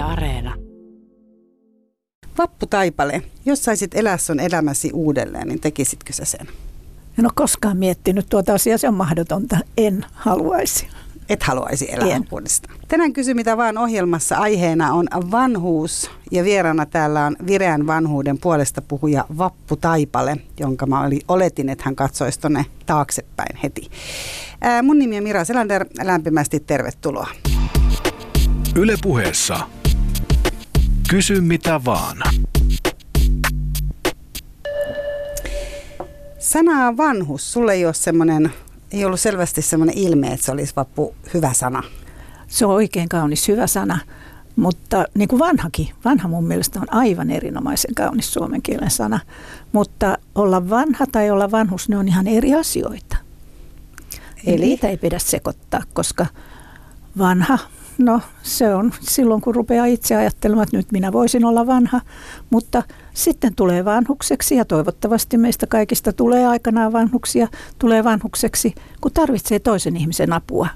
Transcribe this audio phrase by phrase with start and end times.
[0.00, 0.54] Yle Areena.
[2.38, 6.46] Vappu Taipale, jos saisit elää sun elämäsi uudelleen, niin tekisitkö sä sen?
[7.18, 9.58] En ole koskaan miettinyt tuota asiaa, se on mahdotonta.
[9.76, 10.88] En haluaisi.
[11.28, 12.24] Et haluaisi elää En.
[12.32, 12.76] uudestaan.
[12.88, 18.82] Tänään kysy mitä vaan ohjelmassa aiheena on vanhuus ja vieraana täällä on vireän vanhuuden puolesta
[18.82, 23.90] puhuja Vappu Taipale, jonka mä oli, oletin, että hän katsoisi tonne taaksepäin heti.
[24.60, 27.28] Ää, mun nimi on Mira Selander, lämpimästi tervetuloa.
[28.76, 29.60] Yle puheessa.
[31.10, 32.16] Kysy mitä vaan.
[36.38, 38.52] Sana vanhus, sulle ei ole semmoinen,
[38.92, 41.82] ei ollut selvästi semmoinen ilme, että se olisi Vappu hyvä sana.
[42.46, 43.98] Se on oikein kaunis, hyvä sana.
[44.56, 49.20] Mutta niin kuin vanhakin, vanha mun mielestä on aivan erinomaisen kaunis suomen kielen sana.
[49.72, 53.16] Mutta olla vanha tai olla vanhus, ne on ihan eri asioita.
[54.46, 54.66] Eli Eli?
[54.66, 56.26] niitä ei pidä sekoittaa, koska
[57.18, 57.58] vanha,
[58.00, 62.00] no se on silloin kun rupeaa itse ajattelemaan, että nyt minä voisin olla vanha,
[62.50, 62.82] mutta
[63.14, 69.96] sitten tulee vanhukseksi ja toivottavasti meistä kaikista tulee aikanaan vanhuksia, tulee vanhukseksi, kun tarvitsee toisen
[69.96, 70.68] ihmisen apua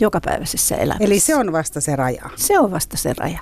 [0.00, 1.04] jokapäiväisessä elämässä.
[1.04, 2.30] Eli se on vasta se raja.
[2.36, 3.40] se on vasta se raja.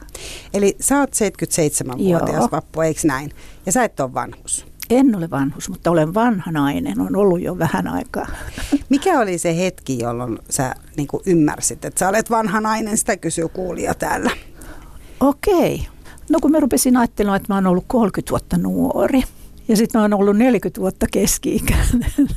[0.54, 2.48] Eli sä oot 77-vuotias Joo.
[2.52, 3.30] Vappu, eikö näin?
[3.66, 4.69] Ja sä et ole vanhus.
[4.90, 8.26] En ole vanhus, mutta olen vanha nainen, on ollut jo vähän aikaa.
[8.88, 13.48] Mikä oli se hetki, jolloin sä niin ymmärsit, että sä olet vanha nainen, sitä kysyy
[13.48, 14.30] kuulija täällä.
[15.20, 15.86] Okei.
[16.30, 19.22] No kun mä rupesin ajattelemaan, että mä oon ollut 30 vuotta nuori
[19.68, 22.12] ja sitten mä oon ollut 40 vuotta keski-ikäinen.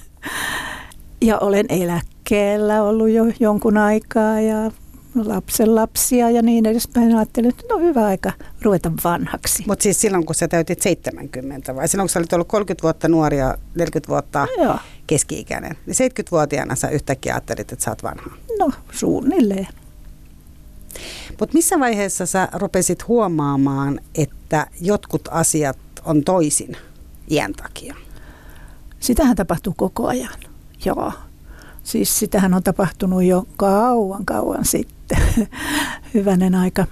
[1.22, 4.72] Ja olen eläkkeellä ollut jo jonkun aikaa ja
[5.16, 7.16] lapsen lapsia ja niin edespäin.
[7.16, 9.64] Ajattelin, että no hyvä aika ruveta vanhaksi.
[9.68, 13.08] Mutta siis silloin, kun sä täytit 70 vai silloin, kun sä olit ollut 30 vuotta
[13.08, 18.32] nuori ja 40 vuotta Joo, keski-ikäinen, niin 70-vuotiaana sä yhtäkkiä ajattelit, että sä oot vanha.
[18.60, 19.68] no suunnilleen.
[21.40, 26.78] Mutta missä vaiheessa sä rupesit huomaamaan, että jotkut asiat on toisin
[27.32, 27.96] iän takia?
[29.00, 30.40] Sitähän tapahtuu koko ajan.
[30.86, 31.12] Joo.
[31.84, 35.18] Siis sitähän on tapahtunut jo kauan kauan sitten.
[36.14, 36.88] Hyvänen aika.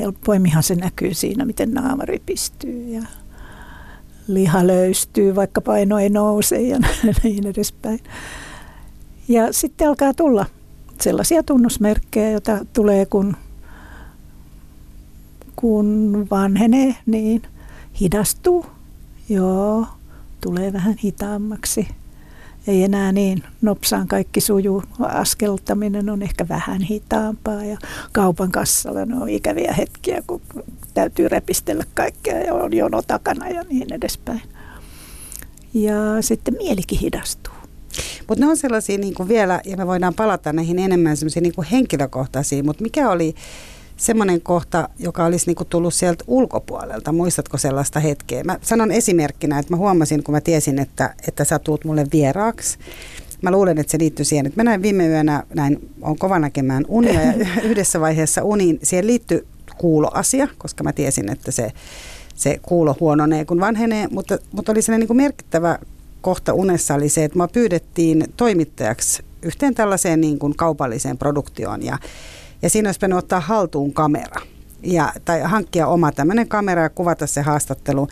[0.00, 3.02] Helpoimminhan se näkyy siinä, miten naama ripistyy ja
[4.28, 6.78] liha löystyy, vaikka paino ei nouse ja
[7.22, 8.00] niin edespäin.
[9.28, 10.46] Ja sitten alkaa tulla
[11.00, 13.36] sellaisia tunnusmerkkejä, joita tulee kun,
[15.56, 17.42] kun vanhenee, niin
[18.00, 18.66] hidastuu.
[19.28, 19.86] Joo,
[20.40, 21.88] tulee vähän hitaammaksi.
[22.66, 24.82] Ei enää niin nopsaan kaikki sujuu.
[25.00, 27.78] Askeltaminen on ehkä vähän hitaampaa ja
[28.12, 30.40] kaupan kassalla ne on ikäviä hetkiä, kun
[30.94, 34.42] täytyy repistellä kaikkea ja on jono takana ja niin edespäin.
[35.74, 37.54] Ja sitten mielikin hidastuu.
[38.28, 41.66] Mutta ne on sellaisia niin kuin vielä, ja me voidaan palata näihin enemmän semmoisiin niin
[41.72, 43.34] henkilökohtaisiin, mutta mikä oli
[43.96, 47.12] semmoinen kohta, joka olisi niin kuin tullut sieltä ulkopuolelta?
[47.12, 48.44] Muistatko sellaista hetkeä?
[48.44, 52.78] Mä sanon esimerkkinä, että mä huomasin, kun mä tiesin, että, että sä tuut mulle vieraaksi.
[53.42, 56.84] Mä luulen, että se liittyy siihen, että mä näin viime yönä, näin on kova näkemään
[56.88, 59.46] unia ja yhdessä vaiheessa uniin, siihen liittyy
[59.78, 61.72] kuuloasia, koska mä tiesin, että se,
[62.34, 65.78] se kuulo huononee kun vanhenee, mutta, mutta oli sellainen niin kuin merkittävä
[66.20, 71.98] kohta unessa oli se, että mä pyydettiin toimittajaksi yhteen tällaiseen niin kuin kaupalliseen produktioon ja,
[72.62, 74.42] ja siinä olisi pitänyt ottaa haltuun kamera
[74.82, 78.08] ja, tai hankkia oma tämmöinen kamera ja kuvata se haastattelu.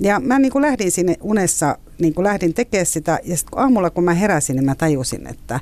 [0.00, 3.90] Ja mä niin kuin lähdin sinne unessa, niin kuin lähdin tekemään sitä ja sitten aamulla
[3.90, 5.60] kun mä heräsin, niin mä tajusin, että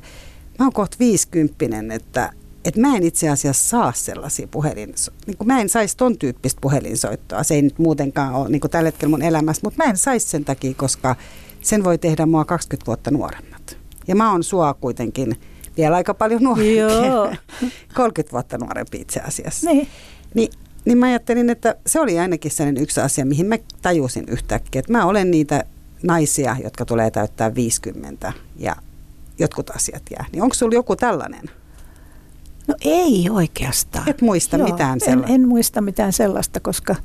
[0.59, 2.33] mä oon kohta viisikymppinen, että,
[2.65, 4.93] että mä en itse asiassa saa sellaisia puhelin,
[5.27, 7.43] niin kuin mä en saisi ton tyyppistä puhelinsoittoa.
[7.43, 10.27] Se ei nyt muutenkaan ole niin kuin tällä hetkellä mun elämässä, mutta mä en saisi
[10.27, 11.15] sen takia, koska
[11.61, 13.77] sen voi tehdä mua 20 vuotta nuoremmat.
[14.07, 15.35] Ja mä oon sua kuitenkin
[15.77, 16.77] vielä aika paljon nuorempi.
[16.77, 17.33] Joo.
[17.93, 19.69] 30 vuotta nuorempi itse asiassa.
[19.69, 19.87] Niin.
[20.33, 20.51] Niin,
[20.85, 24.91] niin mä ajattelin, että se oli ainakin sellainen yksi asia, mihin mä tajusin yhtäkkiä, että
[24.91, 25.63] mä olen niitä
[26.03, 28.75] naisia, jotka tulee täyttää 50 ja
[29.39, 30.25] jotkut asiat jää.
[30.31, 31.49] Niin onko sulla joku tällainen?
[32.67, 34.09] No ei oikeastaan.
[34.09, 35.33] Et muista mitään en, sellaista.
[35.33, 36.95] en muista mitään sellaista, koska,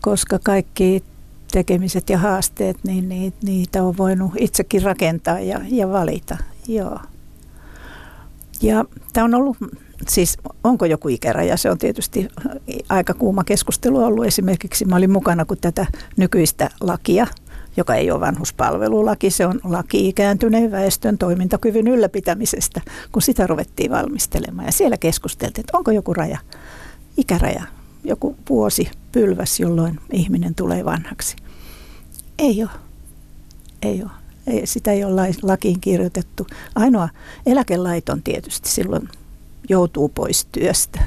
[0.00, 1.04] koska kaikki
[1.52, 6.36] tekemiset ja haasteet, niin niitä, niitä on voinut itsekin rakentaa ja, ja valita.
[6.68, 6.98] Joo.
[8.62, 9.56] Ja tämä on ollut,
[10.08, 12.28] siis onko joku ikäraja, se on tietysti
[12.88, 14.26] aika kuuma keskustelu ollut.
[14.26, 17.26] Esimerkiksi mä olin mukana, kun tätä nykyistä lakia,
[17.76, 22.80] joka ei ole vanhuspalvelulaki, se on laki ikääntyneen väestön toimintakyvyn ylläpitämisestä,
[23.12, 24.66] kun sitä ruvettiin valmistelemaan.
[24.66, 26.38] Ja siellä keskusteltiin, että onko joku raja,
[27.16, 27.64] ikäraja,
[28.04, 31.36] joku vuosi pylväs, jolloin ihminen tulee vanhaksi.
[32.38, 32.70] Ei ole.
[33.82, 34.17] Ei ole.
[34.48, 36.46] Ei, sitä ei ole lakiin kirjoitettu.
[36.74, 37.08] Ainoa
[37.46, 39.08] eläkelaiton tietysti silloin
[39.68, 41.00] joutuu pois työstä.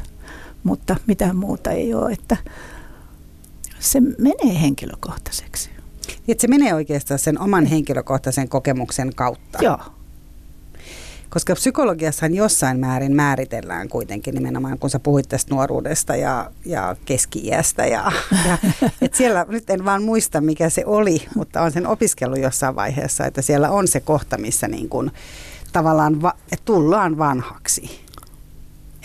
[0.63, 2.37] mutta mitään muuta ei ole, että
[3.79, 5.69] se menee henkilökohtaiseksi.
[6.27, 9.59] Että se menee oikeastaan sen oman henkilökohtaisen kokemuksen kautta.
[9.61, 9.79] Joo.
[11.33, 17.85] Koska psykologiassahan jossain määrin määritellään kuitenkin nimenomaan, kun sä puhuit tästä nuoruudesta ja, ja keski-iästä.
[17.85, 18.11] Ja,
[18.47, 18.57] ja,
[19.01, 23.25] et siellä, nyt en vaan muista mikä se oli, mutta on sen opiskellut jossain vaiheessa,
[23.25, 25.11] että siellä on se kohta, missä niin kun,
[25.73, 26.33] tavallaan va,
[26.65, 28.01] tullaan vanhaksi.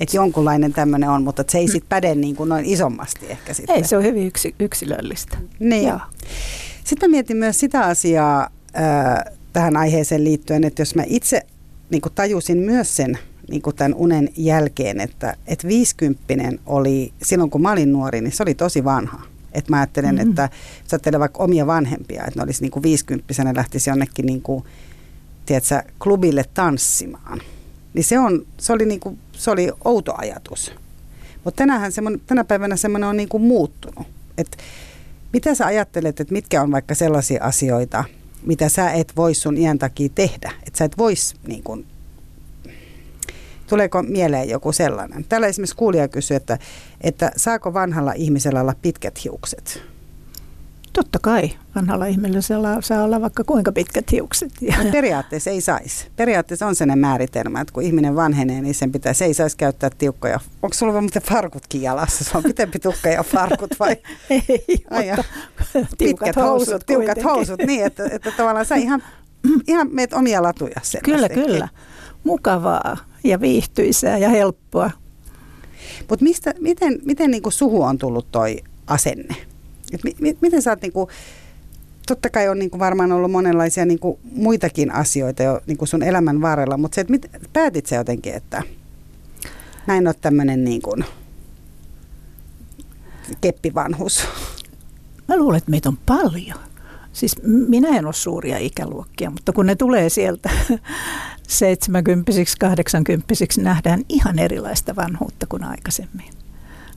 [0.00, 3.76] Että jonkunlainen tämmöinen on, mutta se ei sitten päde niin kuin noin isommasti ehkä sitten.
[3.76, 5.38] Ei, se on hyvin yksi, yksilöllistä.
[5.58, 5.88] Niin.
[5.88, 6.00] Joo.
[6.84, 11.43] Sitten mä mietin myös sitä asiaa äh, tähän aiheeseen liittyen, että jos mä itse
[11.91, 13.19] niin kuin tajusin myös sen
[13.50, 16.23] niin kuin tämän unen jälkeen, että, että 50
[16.67, 19.23] oli, silloin kun mä olin nuori, niin se oli tosi vanha.
[19.53, 20.31] Että mä ajattelen, mm-hmm.
[20.31, 20.49] että
[20.83, 24.65] jos ajattelen vaikka omia vanhempia, että ne olisi niin kuin 50 lähtisi jonnekin niin kuin,
[25.47, 27.41] tiedätkö, klubille tanssimaan.
[27.94, 30.73] Niin se, on, se, oli niin kuin, se oli outo ajatus.
[31.44, 31.65] Mutta
[32.27, 34.06] tänä päivänä semmoinen on niin kuin muuttunut.
[34.39, 34.56] Et
[35.32, 38.05] mitä sä ajattelet, että mitkä on vaikka sellaisia asioita,
[38.43, 40.53] mitä sä et voi sun iän takia tehdä?
[40.67, 41.87] Että sä et vois niin kuin,
[43.67, 45.25] Tuleeko mieleen joku sellainen?
[45.25, 46.59] Täällä esimerkiksi kuulija kysyy, että,
[47.00, 49.83] että saako vanhalla ihmisellä olla pitkät hiukset?
[50.96, 51.50] Totta kai.
[51.75, 54.52] Vanhalla ihmisellä saa olla vaikka kuinka pitkät hiukset.
[54.62, 56.06] No, periaatteessa ei saisi.
[56.16, 59.90] Periaatteessa on sellainen määritelmä, että kun ihminen vanhenee, niin sen pitää, se ei saisi käyttää
[59.98, 60.40] tiukkoja.
[60.62, 62.25] Onko sulla muuten farkutkin jalassa?
[62.25, 63.96] Se on pitempi tukka ja farkut vai?
[64.31, 64.43] ei,
[64.90, 69.02] Ai mutta pitkät housut, housut tiukat housut, niin että, että tavallaan sä ihan,
[69.66, 71.69] ihan meet omia latuja Kyllä, kyllä.
[72.25, 74.90] Mukavaa ja viihtyisää ja helppoa.
[76.10, 76.25] Mutta
[76.60, 78.56] miten, miten niin suhu on tullut toi
[78.87, 79.37] asenne?
[79.93, 81.09] Et mi, mi, miten sä oot niinku,
[82.06, 86.77] totta kai on niinku varmaan ollut monenlaisia niinku muitakin asioita jo niinku sun elämän varrella,
[86.77, 88.62] mutta se, mit, päätit sä jotenkin, että
[89.87, 90.97] näin on tämmöinen niinku
[93.41, 94.27] keppivanhus?
[95.29, 96.59] Mä luulen, että meitä on paljon.
[97.12, 100.50] Siis minä en ole suuria ikäluokkia, mutta kun ne tulee sieltä
[101.49, 106.31] 70 80 nähdään ihan erilaista vanhuutta kuin aikaisemmin.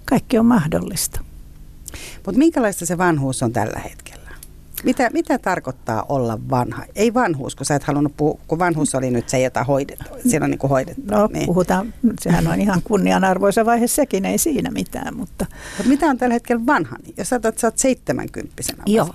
[0.06, 1.22] Kaikki on mahdollista.
[2.26, 4.30] Mutta minkälaista se vanhuus on tällä hetkellä?
[4.84, 6.84] Mitä, mitä tarkoittaa olla vanha?
[6.96, 10.06] Ei vanhuus, kun sä et halunnut puhua, kun vanhuus oli nyt se, jota hoidettu,
[10.44, 11.02] on niin kuin hoidettu.
[11.12, 11.46] No niin.
[11.46, 15.16] puhutaan, sehän on ihan kunnianarvoisa vaihe sekin, ei siinä mitään.
[15.16, 15.46] Mutta
[15.78, 16.96] Mut mitä on tällä hetkellä vanha?
[17.04, 18.54] Niin jos sä, sä oot 70
[18.86, 19.10] Joo.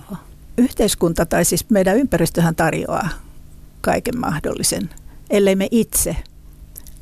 [0.57, 3.09] Yhteiskunta tai siis meidän ympäristöhän tarjoaa
[3.81, 4.89] kaiken mahdollisen,
[5.29, 6.15] ellei me itse,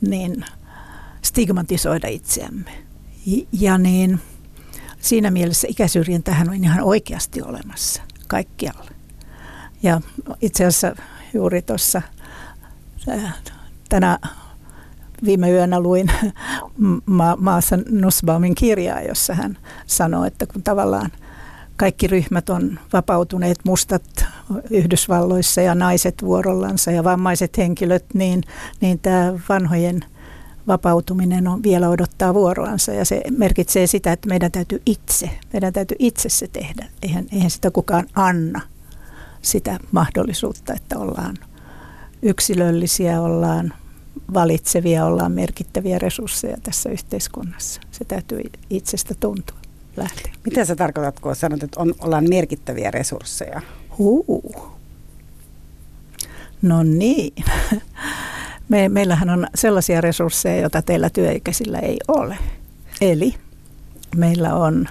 [0.01, 0.45] niin
[1.21, 2.71] stigmatisoida itseämme.
[3.51, 4.19] Ja niin
[5.03, 8.91] siinä mielessä ikäsyrjintähän on ihan oikeasti olemassa kaikkialla.
[9.83, 10.01] Ja
[10.41, 10.95] itse asiassa
[11.33, 12.01] juuri tuossa
[13.09, 13.33] äh,
[13.89, 14.19] tänä
[15.25, 16.11] viime yönä luin
[17.05, 19.57] Ma- Maassa Nussbaumin kirjaa, jossa hän
[19.87, 21.11] sanoi, että kun tavallaan
[21.75, 24.25] kaikki ryhmät on vapautuneet, mustat
[24.69, 28.43] Yhdysvalloissa ja naiset vuorollansa ja vammaiset henkilöt, niin,
[28.81, 30.05] niin tämä vanhojen
[30.67, 35.97] vapautuminen on vielä odottaa vuoroansa ja se merkitsee sitä, että meidän täytyy itse, meidän täytyy
[35.99, 36.85] itse se tehdä.
[37.01, 38.61] Eihän, eihän sitä kukaan anna
[39.41, 41.37] sitä mahdollisuutta, että ollaan
[42.21, 43.73] yksilöllisiä, ollaan
[44.33, 47.81] valitsevia, ollaan merkittäviä resursseja tässä yhteiskunnassa.
[47.91, 49.57] Se täytyy itsestä tuntua
[49.97, 50.33] lähteä.
[50.45, 53.61] Mitä sä tarkoitat, kun sanot, että on, ollaan merkittäviä resursseja?
[53.97, 54.55] Huu.
[56.61, 57.33] No niin.
[58.69, 62.37] Me, meillähän on sellaisia resursseja, joita teillä työikäisillä ei ole.
[63.01, 63.35] Eli
[64.15, 64.89] meillä on,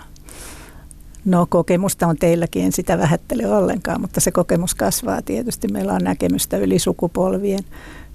[1.24, 5.68] no kokemusta on teilläkin, en sitä vähättele ollenkaan, mutta se kokemus kasvaa tietysti.
[5.68, 7.64] Meillä on näkemystä yli sukupolvien,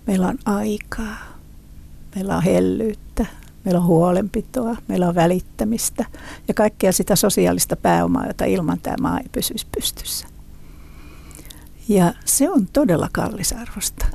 [0.07, 1.17] meillä on aikaa,
[2.15, 3.25] meillä on hellyyttä,
[3.65, 6.05] meillä on huolenpitoa, meillä on välittämistä
[6.47, 10.27] ja kaikkea sitä sosiaalista pääomaa, jota ilman tämä maa ei pysyisi pystyssä.
[11.87, 14.05] Ja se on todella kallisarvosta.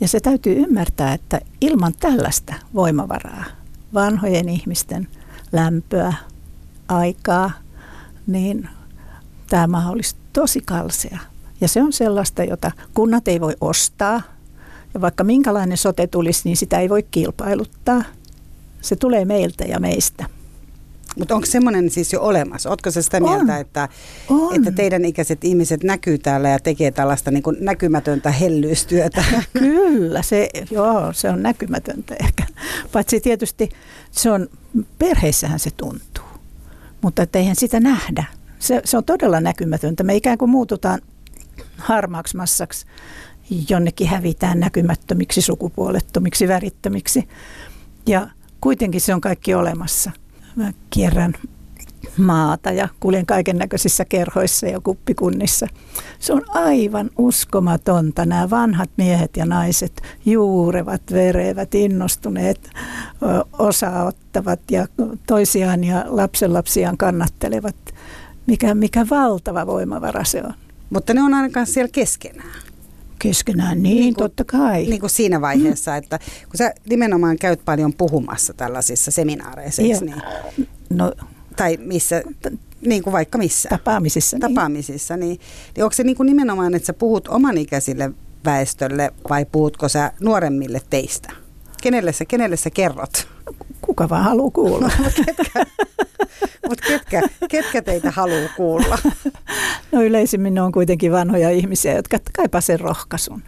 [0.00, 3.44] Ja se täytyy ymmärtää, että ilman tällaista voimavaraa,
[3.94, 5.08] vanhojen ihmisten
[5.52, 6.14] lämpöä,
[6.88, 7.50] aikaa,
[8.26, 8.68] niin
[9.48, 11.18] tämä olisi tosi kalsea.
[11.60, 14.22] Ja se on sellaista, jota kunnat ei voi ostaa.
[14.94, 18.02] Ja vaikka minkälainen sote tulisi, niin sitä ei voi kilpailuttaa.
[18.80, 20.39] Se tulee meiltä ja meistä.
[21.18, 22.70] Mutta onko semmoinen siis jo olemassa?
[22.70, 23.60] Oletko se sitä mieltä, on.
[23.60, 23.88] Että,
[24.28, 24.54] on.
[24.54, 29.24] että teidän ikäiset ihmiset näkyy täällä ja tekee tällaista niin näkymätöntä hellyystyötä?
[29.58, 32.46] Kyllä, se, joo, se on näkymätöntä ehkä.
[32.92, 33.68] Paitsi tietysti
[34.10, 34.48] se on,
[34.98, 36.24] perheissähän se tuntuu,
[37.02, 38.24] mutta eihän sitä nähdä.
[38.58, 40.02] Se, se on todella näkymätöntä.
[40.02, 41.00] Me ikään kuin muututaan
[41.76, 42.86] harmaaksi massaksi,
[43.68, 47.28] jonnekin hävitään näkymättömiksi, sukupuolettomiksi, värittömiksi.
[48.06, 48.28] Ja
[48.60, 50.10] kuitenkin se on kaikki olemassa
[50.60, 51.34] mä kierrän
[52.16, 55.66] maata ja kuljen kaiken näköisissä kerhoissa ja kuppikunnissa.
[56.18, 58.26] Se on aivan uskomatonta.
[58.26, 62.70] Nämä vanhat miehet ja naiset juurevat, verevät, innostuneet,
[63.58, 64.86] osaottavat ja
[65.26, 67.76] toisiaan ja lapsenlapsiaan kannattelevat.
[68.46, 70.54] Mikä, mikä valtava voimavara se on.
[70.90, 72.50] Mutta ne on ainakaan siellä keskenään.
[73.22, 74.84] Keskenään, niin, niin kuin, totta kai.
[74.86, 80.22] Niin kuin siinä vaiheessa, että kun sä nimenomaan käyt paljon puhumassa tällaisissa seminaareissa, niin...
[80.90, 81.12] No
[81.56, 82.22] tai missä,
[82.80, 83.68] niin kuin vaikka missä.
[83.68, 84.36] Tapaamisissa.
[84.36, 84.40] Niin.
[84.40, 85.40] Tapaamisissa, niin, niin,
[85.76, 88.10] niin onko se niin kuin nimenomaan, että sä puhut omanikäisille
[88.44, 91.32] väestölle vai puhutko sä nuoremmille teistä?
[91.82, 93.28] Kenelle sä, kenelle sä kerrot?
[93.80, 94.90] Kuka vaan haluaa kuulla.
[96.40, 98.98] Ketkä, mutta ketkä, ketkä teitä haluaa kuulla?
[99.92, 103.42] No yleisimmin ne on kuitenkin vanhoja ihmisiä, jotka kaipaa sen rohkaisun.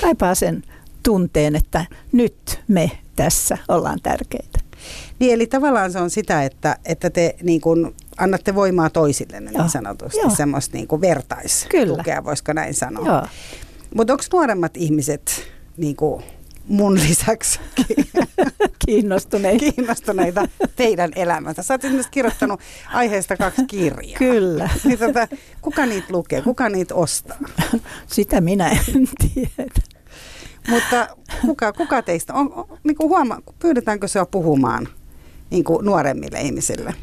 [0.00, 0.62] Kaipaa sen
[1.02, 4.58] tunteen, että nyt me tässä ollaan tärkeitä.
[5.18, 9.70] Niin, eli tavallaan se on sitä, että, että te niin kuin annatte voimaa toisille niin
[9.70, 10.30] sanotusti, Joo.
[10.30, 13.28] semmoista niin kuin vertaistukea, voisiko näin sanoa.
[13.94, 16.24] Mutta onko nuoremmat ihmiset niin kuin
[16.68, 17.60] mun lisäksi
[18.86, 19.58] kiinnostuneita.
[19.58, 21.62] kiinnostuneita teidän elämästä.
[21.62, 22.60] Sä oot esimerkiksi kirjoittanut
[22.92, 24.18] aiheesta kaksi kirjaa.
[24.18, 24.70] Kyllä.
[24.84, 25.28] niin tota,
[25.62, 27.38] kuka niitä lukee, kuka niitä ostaa?
[28.06, 29.70] Sitä minä en tiedä.
[30.68, 31.08] Mutta
[31.40, 34.88] kuka, kuka teistä, on, on, niin kuin huoma, pyydetäänkö se puhumaan
[35.50, 36.94] niin kuin nuoremmille ihmisille?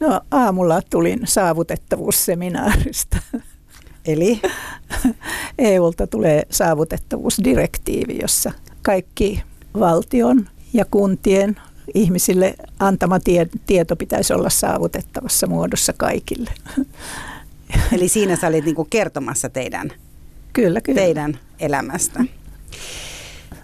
[0.00, 3.16] No aamulla tulin saavutettavuusseminaarista.
[4.04, 4.40] Eli?
[5.58, 9.42] EUlta tulee saavutettavuusdirektiivi, jossa kaikki
[9.80, 11.56] valtion ja kuntien
[11.94, 16.50] ihmisille antama tie, tieto pitäisi olla saavutettavassa muodossa kaikille.
[17.92, 19.90] Eli siinä sä olit niinku kertomassa teidän,
[20.52, 21.00] kyllä, kyllä.
[21.00, 22.24] teidän elämästä.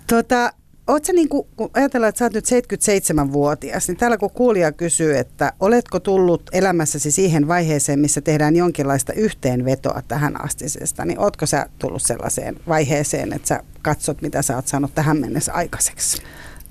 [0.06, 0.52] Tota,
[0.88, 5.18] Oletko niin kuin, kun ajatellaan, että sä oot nyt 77-vuotias, niin täällä kun kuulija kysyy,
[5.18, 11.66] että oletko tullut elämässäsi siihen vaiheeseen, missä tehdään jonkinlaista yhteenvetoa tähän astisesta, niin ootko sä
[11.78, 16.22] tullut sellaiseen vaiheeseen, että sä katsot, mitä sä oot saanut tähän mennessä aikaiseksi?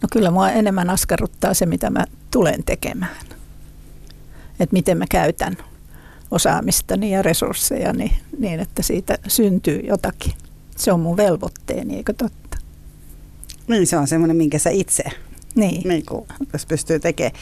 [0.02, 3.18] No kyllä mua enemmän askarruttaa se, mitä mä tulen tekemään.
[4.60, 5.58] Että miten mä käytän
[6.32, 10.34] osaamistani ja resurssejani niin, että siitä syntyy jotakin.
[10.78, 12.47] Se on mun velvoitteeni, eikö totta?
[13.68, 15.04] Niin, se on semmoinen, minkä sä itse,
[15.56, 15.90] niin.
[15.90, 17.36] Niin kuin, jos pystyy tekemään.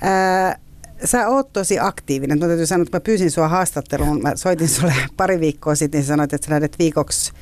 [0.00, 0.58] Ää,
[1.04, 2.38] sä oot tosi aktiivinen.
[2.38, 4.22] Mä täytyy sanoa, että mä pyysin sua haastatteluun.
[4.22, 7.32] Mä soitin sulle pari viikkoa sitten, niin sanoit, että sä lähdet viikoksi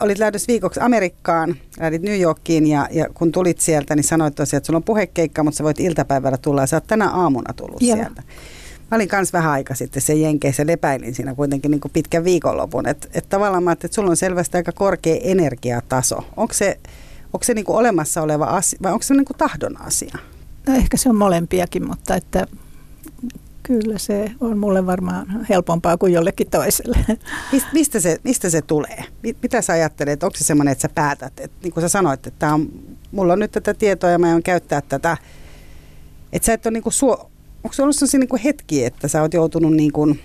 [0.00, 4.58] olit lähdössä viikoksi Amerikkaan, lähdit New Yorkiin ja, ja kun tulit sieltä, niin sanoit tosiaan,
[4.58, 7.82] että sulla on puhekeikka, mutta sä voit iltapäivällä tulla ja sä oot tänä aamuna tullut
[7.82, 7.96] Joo.
[7.96, 8.22] sieltä.
[8.90, 12.88] Mä olin kanssa vähän aika sitten sen Jenkeissä, lepäilin siinä kuitenkin niin kuin pitkän viikonlopun.
[12.88, 16.24] Että et tavallaan mä että sulla on selvästi aika korkea energiataso.
[16.36, 16.78] Onko se,
[17.32, 20.18] onko se niin kuin olemassa oleva asia vai onko se niin kuin tahdon asia?
[20.66, 22.46] No ehkä se on molempiakin, mutta että
[23.62, 26.98] kyllä se on mulle varmaan helpompaa kuin jollekin toiselle.
[27.72, 29.04] Mistä se, mistä se tulee?
[29.42, 30.22] Mitä sä ajattelet?
[30.22, 32.68] Onko se semmoinen, että sä päätät, että niin kuin sä sanoit, että tää on,
[33.12, 35.16] mulla on nyt tätä tietoa ja mä aion käyttää tätä.
[36.32, 37.30] Että sä et ole niin kuin suo,
[37.64, 40.20] onko se ollut sellaisia niin kuin hetki, että sä oot joutunut niin kuin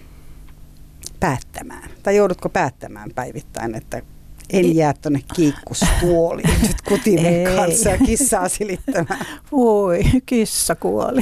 [1.20, 1.90] päättämään?
[2.04, 4.02] Tai joudutko päättämään päivittäin, että
[4.50, 9.26] en jää tuonne kiikkustuoliin nyt kutimen kanssa ja kissaa silittämään.
[9.52, 11.22] Voi, kissa kuoli.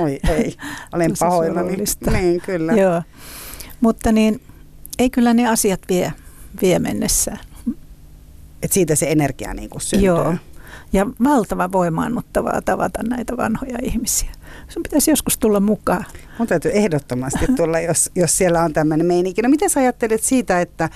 [0.00, 0.56] Oi, ei.
[0.92, 1.76] Olen pahoillani.
[2.12, 2.72] Niin, kyllä.
[2.72, 3.02] Joo.
[3.80, 4.40] Mutta niin,
[4.98, 6.12] ei kyllä ne asiat vie,
[6.62, 7.38] vie mennessään.
[8.62, 10.06] Et siitä se energia niin kuin syntyy.
[10.06, 10.34] Joo.
[10.92, 14.30] Ja valtava voimaannuttavaa tavata näitä vanhoja ihmisiä.
[14.68, 16.04] Sun pitäisi joskus tulla mukaan.
[16.38, 19.42] Mun täytyy ehdottomasti tulla, jos, jos siellä on tämmöinen meininki.
[19.42, 20.88] No miten sä ajattelet siitä, että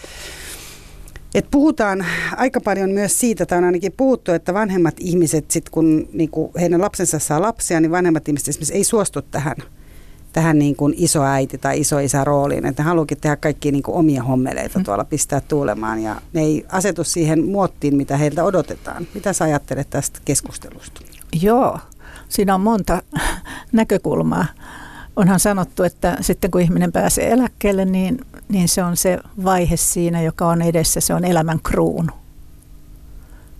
[1.36, 6.08] et puhutaan aika paljon myös siitä, tai on ainakin puhuttu, että vanhemmat ihmiset, sit kun
[6.12, 9.56] niin kuin heidän lapsensa saa lapsia, niin vanhemmat ihmiset esimerkiksi ei suostu tähän,
[10.32, 12.66] tähän niin kuin isoäiti tai isoisä rooliin.
[12.66, 16.64] Että ne haluakin tehdä kaikki niin kuin omia hommeleita tuolla pistää tuulemaan ja ne ei
[16.68, 19.06] asetu siihen muottiin, mitä heiltä odotetaan.
[19.14, 21.00] Mitä sä ajattelet tästä keskustelusta?
[21.42, 21.78] Joo,
[22.28, 23.02] siinä on monta
[23.72, 24.46] näkökulmaa.
[25.16, 28.18] Onhan sanottu, että sitten kun ihminen pääsee eläkkeelle, niin
[28.48, 31.00] niin se on se vaihe siinä, joka on edessä.
[31.00, 32.12] Se on elämän kruunu.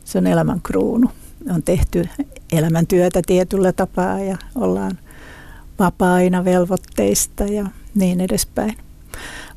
[0.04, 1.10] Se on elämän kruunu.
[1.50, 2.08] On tehty
[2.52, 4.98] elämäntyötä tietyllä tapaa ja ollaan
[5.78, 8.76] vapaina velvoitteista ja niin edespäin.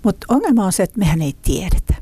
[0.04, 1.94] Mutta ongelma on se, että mehän ei tiedetä.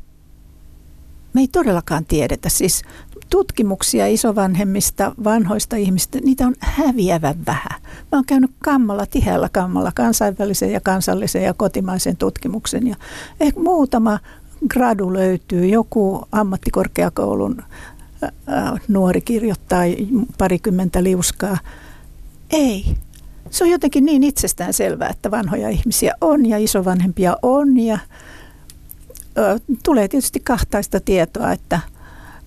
[1.32, 2.48] Me ei todellakaan tiedetä.
[2.48, 2.82] Siis
[3.30, 7.80] tutkimuksia isovanhemmista, vanhoista ihmistä, niitä on häviävän vähän.
[7.82, 12.86] Mä oon käynyt kammalla, tiheällä kammalla, kansainvälisen ja kansallisen ja kotimaisen tutkimuksen.
[12.86, 12.96] Ja
[13.40, 14.18] ehkä muutama
[14.68, 17.62] gradu löytyy, joku ammattikorkeakoulun
[18.88, 19.82] nuori kirjoittaa
[20.38, 21.58] parikymmentä liuskaa.
[22.50, 22.84] Ei.
[23.50, 27.98] Se on jotenkin niin itsestään selvää, että vanhoja ihmisiä on ja isovanhempia on ja
[29.38, 31.80] ö, tulee tietysti kahtaista tietoa, että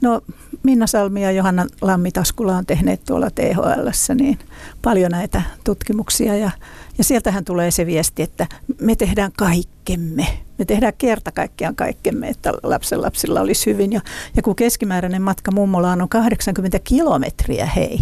[0.01, 0.21] no
[0.63, 4.39] Minna Salmi ja Johanna Lammitaskula on tehneet tuolla THL niin
[4.81, 6.51] paljon näitä tutkimuksia ja,
[6.97, 8.47] ja sieltähän tulee se viesti, että
[8.81, 10.27] me tehdään kaikkemme.
[10.57, 13.93] Me tehdään kerta kaikkiaan kaikkemme, että lapsen lapsilla olisi hyvin.
[13.93, 14.01] Ja,
[14.35, 17.99] ja kun keskimääräinen matka mummolaan on 80 kilometriä, hei,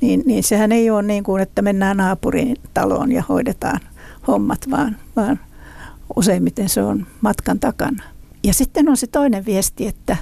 [0.00, 3.80] niin, niin sehän ei ole niin kuin, että mennään naapurin taloon ja hoidetaan
[4.28, 5.40] hommat, vaan, vaan
[6.16, 8.04] useimmiten se on matkan takana.
[8.42, 10.16] Ja sitten on se toinen viesti, että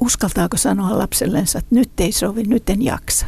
[0.00, 3.26] uskaltaako sanoa lapsellensa, että nyt ei sovi, nyt en jaksa.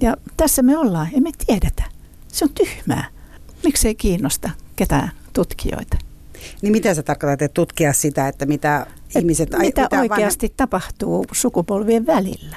[0.00, 1.84] Ja tässä me ollaan, emme tiedetä.
[2.28, 3.04] Se on tyhmää.
[3.64, 5.96] Miksi ei kiinnosta ketään tutkijoita?
[6.62, 9.50] Niin mitä sä tarkoitat, että tutkia sitä, että mitä Et ihmiset...
[9.58, 10.54] Mitä, mitä oikeasti vanha...
[10.56, 12.56] tapahtuu sukupolvien välillä?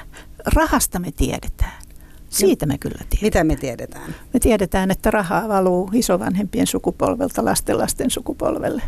[0.54, 1.82] Rahasta me tiedetään.
[2.28, 3.22] Siitä me kyllä tiedetään.
[3.22, 4.14] Mitä me tiedetään?
[4.34, 8.82] Me tiedetään, että rahaa valuu isovanhempien sukupolvelta lasten lasten sukupolvelle.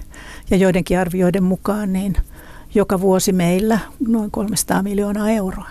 [0.50, 2.16] Ja joidenkin arvioiden mukaan niin
[2.74, 3.78] joka vuosi meillä
[4.08, 5.68] noin 300 miljoonaa euroa.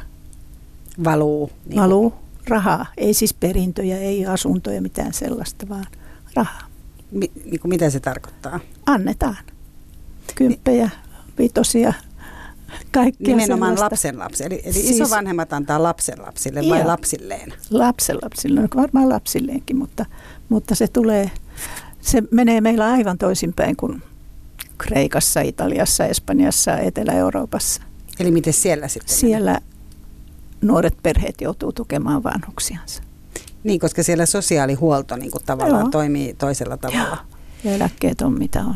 [1.04, 1.52] Valuu.
[1.66, 2.14] Niin valuu
[2.48, 2.86] rahaa.
[2.98, 5.86] Ei siis perintöjä, ei asuntoja, mitään sellaista, vaan
[6.36, 6.62] rahaa.
[7.12, 8.60] Mi- niin kuin mitä se tarkoittaa?
[8.86, 9.38] Annetaan.
[10.36, 10.90] Kymppejä,
[11.38, 11.94] vitosia,
[12.92, 13.84] kaikkea Nimenomaan sellaista.
[13.94, 14.44] lapsen lapsi.
[14.46, 17.54] Eli, eli siis, isovanhemmat antaa lapsen lapsille vai joo, lapsilleen?
[17.70, 20.06] Lapsen lapsille, no varmaan lapsilleenkin, mutta,
[20.50, 21.32] mutta se tulee,
[22.02, 24.04] se menee meillä aivan toisinpäin kuin
[24.84, 27.82] Kreikassa, Italiassa, Espanjassa, Etelä-Euroopassa.
[28.20, 29.16] Eli miten siellä sitten?
[29.16, 29.60] Siellä
[30.62, 33.04] nuoret perheet joutuu tukemaan vanhuksiansa.
[33.64, 35.92] Niin, koska siellä sosiaalihuolto niin kuin tavallaan Joo.
[35.92, 37.04] toimii toisella tavalla.
[37.04, 37.18] Joo.
[37.64, 38.76] Ja eläkkeet on mitä on.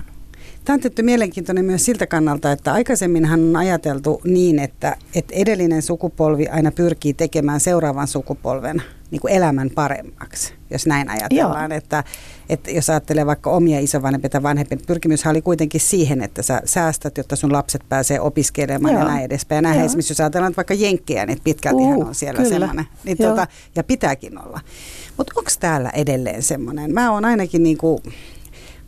[0.67, 5.81] Tämä on tietty mielenkiintoinen myös siltä kannalta, että aikaisemminhan on ajateltu niin, että, että edellinen
[5.81, 8.81] sukupolvi aina pyrkii tekemään seuraavan sukupolven
[9.11, 11.71] niin kuin elämän paremmaksi, jos näin ajatellaan.
[11.71, 12.03] Että,
[12.49, 17.17] että jos ajattelee vaikka omia isovanhempia tai vanhempia, pyrkimys oli kuitenkin siihen, että sä säästät,
[17.17, 19.03] jotta sun lapset pääsee opiskelemaan Joo.
[19.03, 19.57] ja näin edespäin.
[19.57, 22.49] Ja näin esimerkiksi, jos ajatellaan vaikka jenkkejä, niin pitkälti uh, on siellä kyllä.
[22.49, 22.85] semmoinen.
[23.03, 24.59] Niin tuota, ja pitääkin olla.
[25.17, 26.93] Mutta onko täällä edelleen semmoinen?
[26.93, 27.99] Mä oon ainakin niin kuin,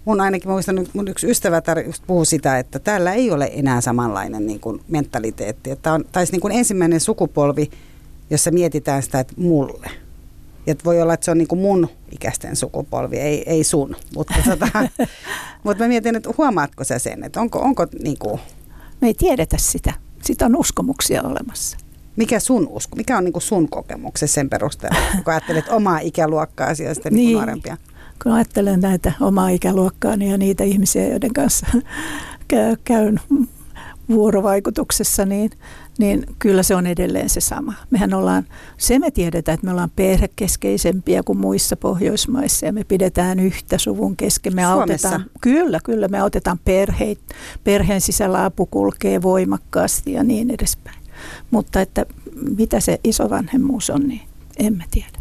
[0.09, 4.47] mun ainakin, muistan, mun yksi ystävätär just puhuu sitä, että täällä ei ole enää samanlainen
[4.47, 5.71] niin kuin mentaliteetti.
[5.71, 7.71] Että on, taisi niin kuin ensimmäinen sukupolvi,
[8.29, 9.87] jossa mietitään sitä, että mulle.
[10.67, 13.95] Ja voi olla, että se on niin kuin mun ikäisten sukupolvi, ei, ei sun.
[14.15, 14.67] Mutta, tota,
[15.63, 18.39] mutta mä mietin, että huomaatko sä sen, että onko, onko niin kuin...
[19.01, 19.93] Me ei tiedetä sitä.
[20.21, 21.77] Sitä on uskomuksia olemassa.
[22.15, 22.95] Mikä sun usko?
[22.95, 27.25] Mikä on niin kuin sun kokemuksessa sen perusteella, kun ajattelet omaa ikäluokkaa ja sitten niin.
[27.25, 27.77] niin nuorempia?
[28.23, 31.67] Kun ajattelen näitä omaa ikäluokkaani ja niitä ihmisiä, joiden kanssa
[32.83, 33.19] käyn
[34.09, 35.51] vuorovaikutuksessa, niin
[35.99, 37.73] niin kyllä se on edelleen se sama.
[37.89, 38.45] Mehän ollaan,
[38.77, 44.15] se me tiedetään, että me ollaan perhekeskeisempiä kuin muissa Pohjoismaissa ja me pidetään yhtä suvun
[44.15, 44.55] kesken.
[44.55, 45.07] Me Suomessa?
[45.09, 47.21] autetaan, kyllä, kyllä, me autetaan perheitä,
[47.63, 50.99] perheen sisällä apu kulkee voimakkaasti ja niin edespäin.
[51.51, 52.05] Mutta että
[52.57, 54.21] mitä se isovanhemmuus on, niin
[54.57, 55.18] emme tiedä.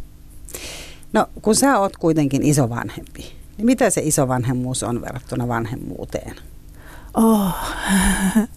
[1.13, 6.37] No kun sä oot kuitenkin isovanhempi, niin mitä se isovanhemmuus on verrattuna vanhemmuuteen?
[7.15, 7.55] Oh.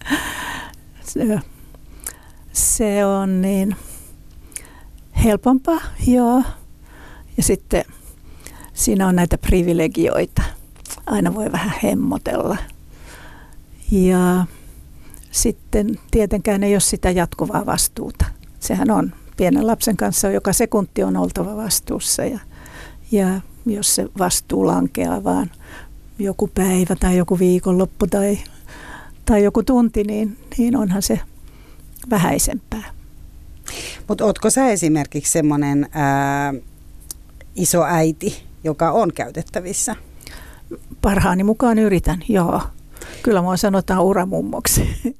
[2.52, 3.76] se on niin
[5.24, 6.42] helpompaa, joo.
[7.36, 7.84] Ja sitten
[8.74, 10.42] siinä on näitä privilegioita.
[11.06, 12.56] Aina voi vähän hemmotella.
[13.90, 14.46] Ja
[15.30, 18.24] sitten tietenkään ei ole sitä jatkuvaa vastuuta.
[18.60, 22.24] Sehän on pienen lapsen kanssa, joka sekunti on oltava vastuussa.
[22.24, 22.38] Ja,
[23.12, 25.50] ja jos se vastuu lankeaa vaan
[26.18, 28.38] joku päivä tai joku viikonloppu tai,
[29.24, 31.20] tai joku tunti, niin, niin onhan se
[32.10, 32.84] vähäisempää.
[34.08, 35.88] Mutta ootko sä esimerkiksi semmoinen
[37.56, 39.96] iso äiti, joka on käytettävissä?
[41.02, 42.60] Parhaani mukaan yritän, joo.
[43.22, 44.88] Kyllä mua sanotaan uramummoksi.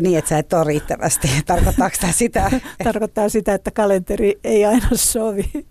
[0.00, 1.28] Niin, että sä et ole riittävästi.
[1.46, 2.50] Tarkoittaako tämä sitä?
[2.84, 5.50] Tarkoittaa sitä, että kalenteri ei aina sovi.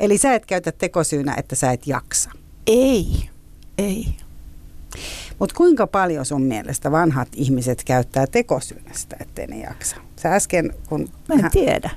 [0.00, 2.30] Eli sä et käytä tekosyynä, että sä et jaksa?
[2.66, 3.28] Ei,
[3.78, 4.06] ei.
[5.38, 9.96] Mutta kuinka paljon sun mielestä vanhat ihmiset käyttää tekosyynästä, ettei ne jaksa?
[10.16, 11.08] Sä äsken, kun...
[11.28, 11.90] Mä en tiedä.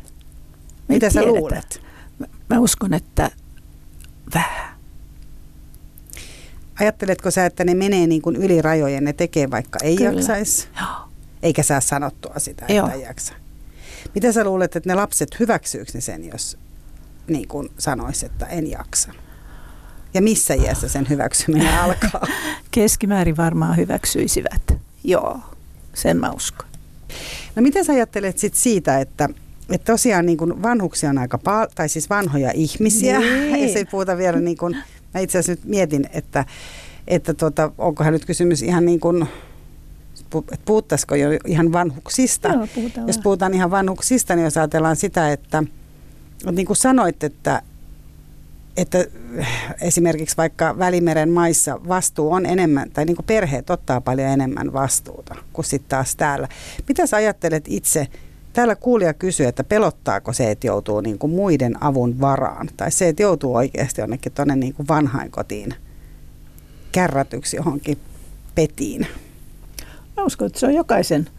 [0.88, 1.40] Me mitä sä tiedetä.
[1.40, 1.82] luulet?
[2.20, 3.32] Mä, mä uskon, että
[4.34, 4.76] vähän.
[6.80, 10.12] Ajatteletko sä, että ne menee niin kuin yli rajojen, ne tekee vaikka ei Kyllä.
[10.12, 10.68] jaksaisi?
[10.80, 11.05] Joo.
[11.46, 12.86] Eikä saa sanottua sitä, Joo.
[12.86, 13.34] että ei jaksa.
[14.16, 16.58] Mitä sä luulet, että ne lapset hyväksyykö ne sen, jos
[17.28, 19.12] niin kuin sanoisi, että en jaksa?
[20.14, 22.28] Ja missä iässä sen hyväksyminen alkaa?
[22.72, 24.74] Keskimäärin varmaan hyväksyisivät.
[25.04, 25.40] Joo,
[25.94, 26.70] sen mä uskon.
[27.56, 29.30] No mitä sä ajattelet sit siitä, että,
[29.70, 33.20] että tosiaan niin kuin vanhuksia on aika paljon, tai siis vanhoja ihmisiä.
[33.20, 33.62] Niin.
[33.68, 34.78] Ja se ei puhuta vielä niin kuin,
[35.14, 36.46] mä itse asiassa nyt mietin, että,
[37.08, 39.28] että tuota, onkohan nyt kysymys ihan niin kuin,
[40.52, 42.48] että puhuttaisiko jo ihan vanhuksista.
[42.48, 47.24] Joo, puhutaan Jos puhutaan ihan vanhuksista, niin jos ajatellaan sitä, että, että niin kuin sanoit,
[47.24, 47.62] että,
[48.78, 49.06] että
[49.82, 55.36] esimerkiksi vaikka Välimeren maissa vastuu on enemmän, tai niin kuin perheet ottaa paljon enemmän vastuuta
[55.54, 56.48] kuin sitten taas täällä.
[56.88, 58.08] Mitä sä ajattelet itse?
[58.54, 63.08] Täällä kuulija kysyy, että pelottaako se, että joutuu niin kuin muiden avun varaan, tai se,
[63.08, 65.74] että joutuu oikeasti jonnekin tuonne niin kuin vanhainkotiin
[66.92, 67.98] kärrätyksi johonkin
[68.56, 69.08] petiin.
[70.18, 71.30] Mä uskon, että se on jokaisen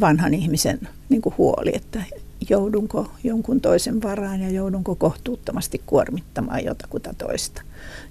[0.00, 2.02] vanhan ihmisen niin kuin huoli, että
[2.50, 7.62] joudunko jonkun toisen varaan ja joudunko kohtuuttomasti kuormittamaan jotakuta toista.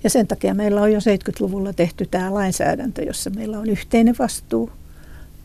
[0.03, 4.71] Ja sen takia meillä on jo 70-luvulla tehty tämä lainsäädäntö, jossa meillä on yhteinen vastuu,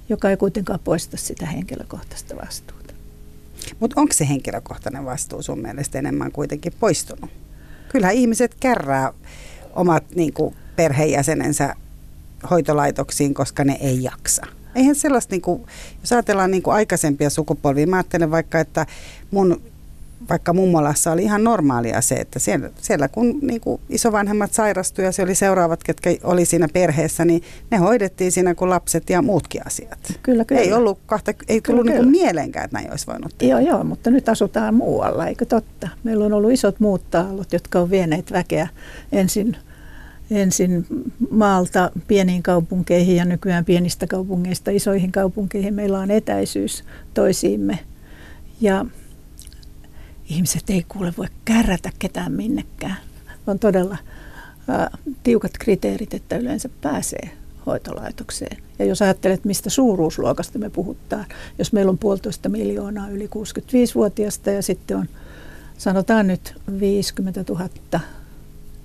[0.08, 2.94] joka ei kuitenkaan poista sitä henkilökohtaista vastuuta.
[3.80, 7.30] Mutta onko se henkilökohtainen vastuu sun mielestä enemmän kuitenkin poistunut?
[7.88, 9.12] Kyllähän ihmiset kärrää
[9.74, 11.74] omat niin kuin, perheenjäsenensä
[12.50, 14.46] hoitolaitoksiin, koska ne ei jaksa.
[14.74, 15.66] Eihän sellaista, niin kuin,
[16.00, 18.86] jos ajatellaan niin kuin aikaisempia sukupolvia, mä ajattelen vaikka, että
[19.30, 19.60] mun
[20.28, 25.12] vaikka mummolassa oli ihan normaalia se, että siellä, siellä kun niin kuin isovanhemmat sairastui ja
[25.12, 29.66] se oli seuraavat, ketkä oli siinä perheessä, niin ne hoidettiin siinä kuin lapset ja muutkin
[29.66, 29.98] asiat.
[30.22, 30.62] Kyllä, kyllä.
[30.62, 32.24] Ei ollut kahta, ei Kyllä, tullut niin kuin kyllä.
[32.24, 33.52] mieleenkään, että näin olisi voinut tehdä.
[33.52, 35.88] Joo, joo, mutta nyt asutaan muualla, eikö totta?
[36.04, 38.68] Meillä on ollut isot muuttaallot, jotka on vieneet väkeä
[39.12, 39.56] ensin,
[40.30, 40.86] ensin
[41.30, 45.74] maalta pieniin kaupunkeihin ja nykyään pienistä kaupungeista isoihin kaupunkeihin.
[45.74, 46.84] Meillä on etäisyys
[47.14, 47.78] toisiimme
[48.60, 48.86] ja
[50.30, 52.96] ihmiset ei kuule voi kärrätä ketään minnekään.
[53.46, 53.96] On todella
[54.68, 54.90] ää,
[55.22, 57.30] tiukat kriteerit, että yleensä pääsee
[57.66, 58.56] hoitolaitokseen.
[58.78, 61.26] Ja jos ajattelet, mistä suuruusluokasta me puhutaan,
[61.58, 65.08] jos meillä on puolitoista miljoonaa yli 65-vuotiaista ja sitten on
[65.78, 67.68] sanotaan nyt 50 000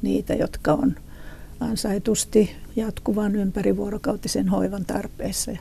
[0.02, 0.96] niitä, jotka on
[1.62, 5.52] ansaitusti jatkuvan ympärivuorokautisen hoivan tarpeessa,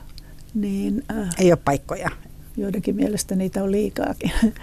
[0.53, 2.09] niin äh, Ei ole paikkoja,
[2.57, 4.31] joidenkin mielestä niitä on liikaakin.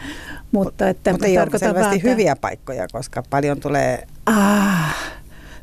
[0.53, 4.97] Mutta että mutta ei ole tarkoitan selvästi vaan, hyviä paikkoja, koska paljon tulee Ah,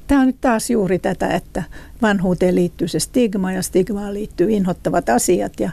[0.08, 1.64] tämä on nyt taas juuri tätä, että
[2.02, 5.72] vanhuuteen liittyy se stigma ja stigmaan liittyy inhottavat asiat ja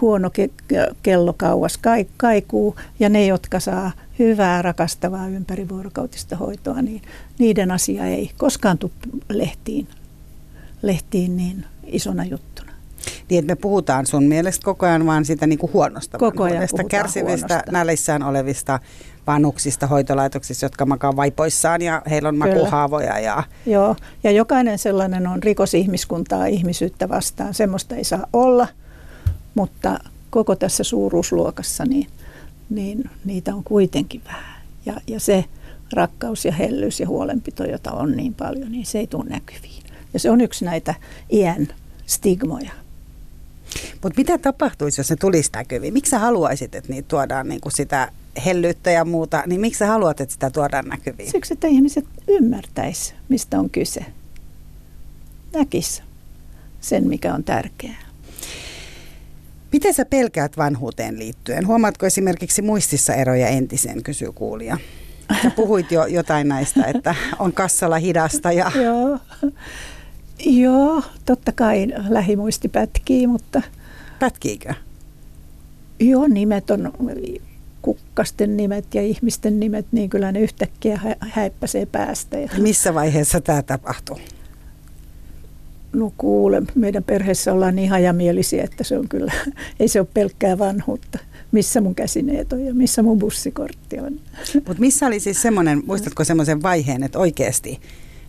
[0.00, 7.02] huono ke- kello kauas kai- kaikuu ja ne, jotka saa hyvää, rakastavaa ympärivuorokautista hoitoa, niin
[7.38, 8.92] niiden asia ei koskaan tule
[9.28, 9.88] lehtiin,
[10.82, 12.72] lehtiin niin isona juttuna.
[13.30, 16.68] Niin, että me puhutaan sun mielestä koko ajan vaan sitä niin kuin huonosta Koko ajan
[16.90, 17.72] kärsivistä, huonosta.
[17.72, 18.80] nälissään olevista
[19.26, 22.54] vanhuksista hoitolaitoksissa, jotka makaa vaipoissaan ja heillä on Kyllä.
[22.54, 23.18] makuhaavoja.
[23.18, 27.54] Ja, Joo, ja jokainen sellainen on rikos ihmiskuntaa ihmisyyttä vastaan.
[27.54, 28.68] Semmoista ei saa olla,
[29.54, 29.98] mutta
[30.30, 32.06] koko tässä suuruusluokassa niin,
[32.70, 34.62] niin niitä on kuitenkin vähän.
[34.86, 35.44] Ja, ja se
[35.92, 39.82] rakkaus ja hellyys ja huolenpito, jota on niin paljon, niin se ei tule näkyviin.
[40.14, 40.94] Ja se on yksi näitä
[41.32, 41.68] iän
[42.06, 42.70] stigmoja.
[44.02, 45.92] mutta mitä tapahtuisi, jos ne tulisi näkyviin?
[45.92, 48.12] Miksi sä haluaisit, että niitä tuodaan niin kuin sitä
[48.46, 51.30] hellyyttä ja muuta, niin miksi sä haluat, että sitä tuodaan näkyviin?
[51.30, 54.04] Siksi, että ihmiset ymmärtäisi, mistä on kyse.
[55.52, 56.02] Näkis
[56.80, 58.04] sen, mikä on tärkeää.
[59.74, 61.66] Miten sä pelkäät vanhuuteen liittyen?
[61.66, 64.78] Huomaatko esimerkiksi muistissa eroja entiseen, kysyy kuulija.
[65.42, 69.18] Sä puhuit jo jotain näistä, että on kassalla hidasta ja Joo.
[70.46, 73.62] Joo, totta kai lähimuisti pätkii, mutta
[74.18, 74.74] pätkiikö?
[76.00, 76.92] joo, nimet on
[77.82, 82.38] kukkasten nimet ja ihmisten nimet, niin kyllä ne yhtäkkiä hä- häippäsee päästä.
[82.38, 84.18] Ja, Missä vaiheessa tämä tapahtuu?
[85.94, 89.32] No kuule, meidän perheessä ollaan niin hajamielisiä, että se on kyllä,
[89.80, 91.18] ei se ole pelkkää vanhuutta.
[91.52, 94.12] Missä mun käsineet on ja missä mun bussikortti on.
[94.54, 97.80] Mutta missä oli siis semmoinen, muistatko semmoisen vaiheen, että oikeasti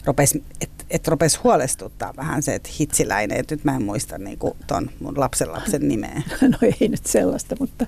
[0.06, 4.40] rupesi, että et rupesi huolestuttaa vähän se, että hitsiläinen, että nyt mä en muista niin
[4.68, 6.22] ton mun lapsenlapsen nimeä.
[6.42, 7.86] No ei nyt sellaista, mutta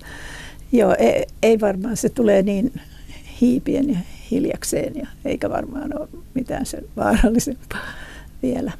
[0.71, 2.81] joo, ei, ei varmaan se tulee niin
[3.41, 3.97] hiipien ja
[4.31, 7.87] hiljakseen ja eikä varmaan ole mitään sen vaarallisempaa
[8.43, 8.71] vielä.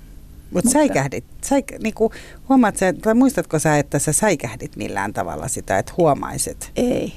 [0.53, 2.11] Mutta säikähdit, säik, niinku,
[2.49, 7.13] huomaat sä, tai muistatko sä, että sä säikähdit millään tavalla sitä, että huomaisit, Ei,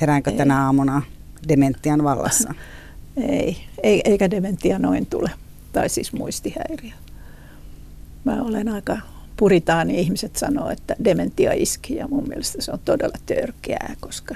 [0.00, 0.36] heräänkö Ei.
[0.36, 1.02] tänä aamuna
[1.48, 2.54] dementian vallassa?
[3.16, 5.30] ei, ei, eikä dementia noin tule,
[5.72, 6.92] tai siis muistihäiriö.
[8.24, 8.96] Mä olen aika
[9.36, 14.34] puritaani, ihmiset sanoo, että dementia iski ja mun mielestä se on todella törkeää, koska,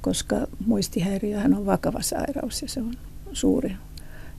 [0.00, 2.94] koska muistihäiriöhän on vakava sairaus ja se on
[3.32, 3.76] suuri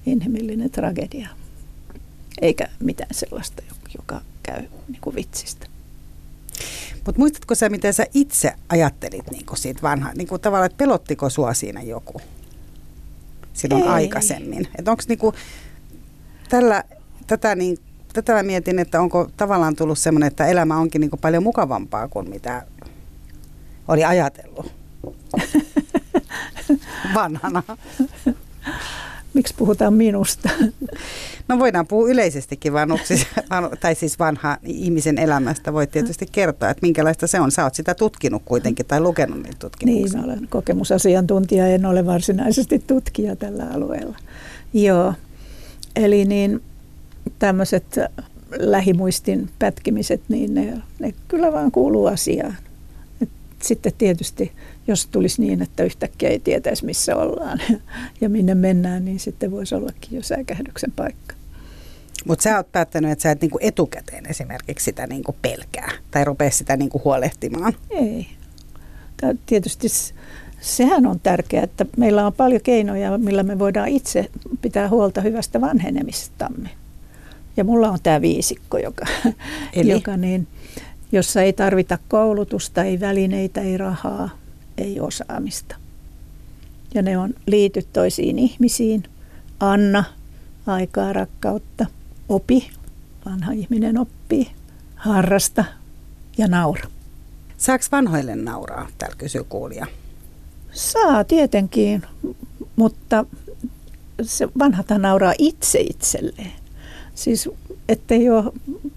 [0.05, 1.29] inhimillinen tragedia.
[2.41, 3.63] Eikä mitään sellaista,
[3.97, 5.67] joka käy niin kuin vitsistä.
[7.05, 10.77] Mutta muistatko sä, miten sä itse ajattelit niin kuin siitä vanhaa, niin kuin tavallaan, että
[10.77, 12.21] pelottiko sua siinä joku
[13.53, 13.89] silloin Ei.
[13.89, 14.67] aikaisemmin?
[14.77, 15.35] Että onko niin kuin,
[16.49, 16.83] tällä,
[17.27, 17.77] tätä, niin,
[18.13, 22.07] tätä mä mietin, että onko tavallaan tullut semmoinen, että elämä onkin niin kuin paljon mukavampaa
[22.07, 22.65] kuin mitä
[23.87, 24.73] oli ajatellut
[27.15, 27.63] vanhana.
[29.35, 30.49] Miksi puhutaan minusta?
[31.47, 33.27] No voidaan puhua yleisestikin vanhuksista,
[33.81, 35.73] tai siis vanha ihmisen elämästä.
[35.73, 37.51] Voit tietysti kertoa, että minkälaista se on.
[37.51, 40.19] Sä oot sitä tutkinut kuitenkin tai lukenut niitä Niin, tutkimuksia.
[40.19, 44.17] mä olen kokemusasiantuntija, en ole varsinaisesti tutkija tällä alueella.
[44.73, 45.13] Joo,
[45.95, 46.61] eli niin
[47.39, 47.85] tämmöiset
[48.59, 52.55] lähimuistin pätkimiset, niin ne, ne kyllä vaan kuuluu asiaan.
[53.21, 53.29] Et
[53.63, 54.51] sitten tietysti,
[54.87, 57.59] jos tulisi niin, että yhtäkkiä ei tietäisi missä ollaan
[58.21, 61.35] ja minne mennään, niin sitten voisi ollakin jo säikähdyksen paikka.
[62.27, 66.51] Mutta sä oot päättänyt, että sä et niinku etukäteen esimerkiksi sitä niinku pelkää tai rupea
[66.51, 67.73] sitä niinku huolehtimaan.
[67.89, 68.27] Ei.
[69.17, 69.87] Tää tietysti
[70.61, 74.29] sehän on tärkeää, että meillä on paljon keinoja, millä me voidaan itse
[74.61, 76.69] pitää huolta hyvästä vanhenemistamme.
[77.57, 79.05] Ja mulla on tämä viisikko, joka,
[79.73, 79.91] Eli?
[79.97, 80.47] joka niin,
[81.11, 84.29] jossa ei tarvita koulutusta, ei välineitä, ei rahaa,
[84.77, 85.75] ei osaamista.
[86.93, 89.03] Ja ne on liity toisiin ihmisiin.
[89.59, 90.03] Anna,
[90.67, 91.85] aikaa, rakkautta,
[92.29, 92.69] opi,
[93.25, 94.51] vanha ihminen oppii,
[94.95, 95.65] harrasta
[96.37, 96.89] ja naura.
[97.57, 99.87] Saaks vanhoille nauraa, täällä kysyy kuulija.
[100.71, 102.03] Saa tietenkin,
[102.75, 103.25] mutta
[104.21, 106.51] se vanhata nauraa itse itselleen.
[107.15, 107.49] Siis
[107.89, 108.51] ettei ole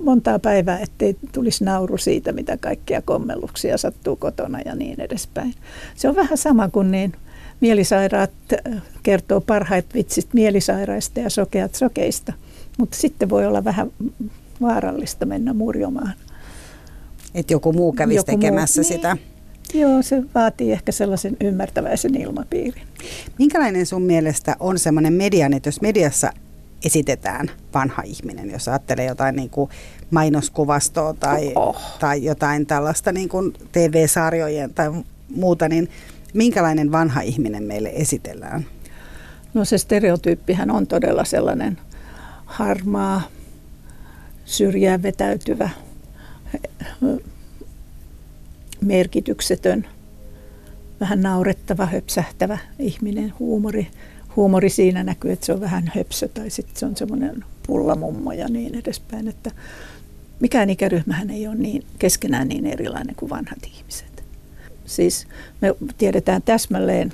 [0.05, 5.55] montaa päivää, ettei tulisi nauru siitä, mitä kaikkia kommelluksia sattuu kotona ja niin edespäin.
[5.95, 7.13] Se on vähän sama kuin niin
[7.61, 12.33] mielisairaat äh, kertoo parhaat vitsit mielisairaista ja sokeat sokeista,
[12.79, 13.91] mutta sitten voi olla vähän
[14.61, 16.13] vaarallista mennä murjomaan.
[17.35, 18.93] Että joku muu kävisi Joku muu, tekemässä niin.
[18.93, 19.17] sitä.
[19.75, 22.83] Joo, se vaatii ehkä sellaisen ymmärtäväisen ilmapiirin.
[23.39, 26.33] Minkälainen sun mielestä on semmoinen median, että jos mediassa
[26.85, 29.71] esitetään vanha ihminen, jos ajattelee jotain niin kuin
[30.11, 31.77] mainoskuvastoa tai, Oh.
[31.99, 34.91] tai jotain tällaista niin kuin TV-sarjojen tai
[35.35, 35.89] muuta, niin
[36.35, 38.67] minkälainen vanha ihminen meille esitellään?
[39.55, 41.79] No se stereotyyppihän on todella sellainen
[42.47, 43.23] harmaa,
[44.45, 45.71] syrjään vetäytyvä,
[48.81, 49.87] merkityksetön,
[51.01, 53.33] vähän naurettava, höpsähtävä ihminen.
[53.39, 53.87] Huumori,
[54.37, 58.49] huumori siinä näkyy, että se on vähän höpsö tai sitten se on semmoinen pullamummo ja
[58.49, 59.29] niin edespäin.
[59.29, 59.51] Että
[60.41, 64.25] mikään ikäryhmähän ei ole niin, keskenään niin erilainen kuin vanhat ihmiset.
[64.85, 65.27] Siis
[65.61, 67.13] me tiedetään täsmälleen,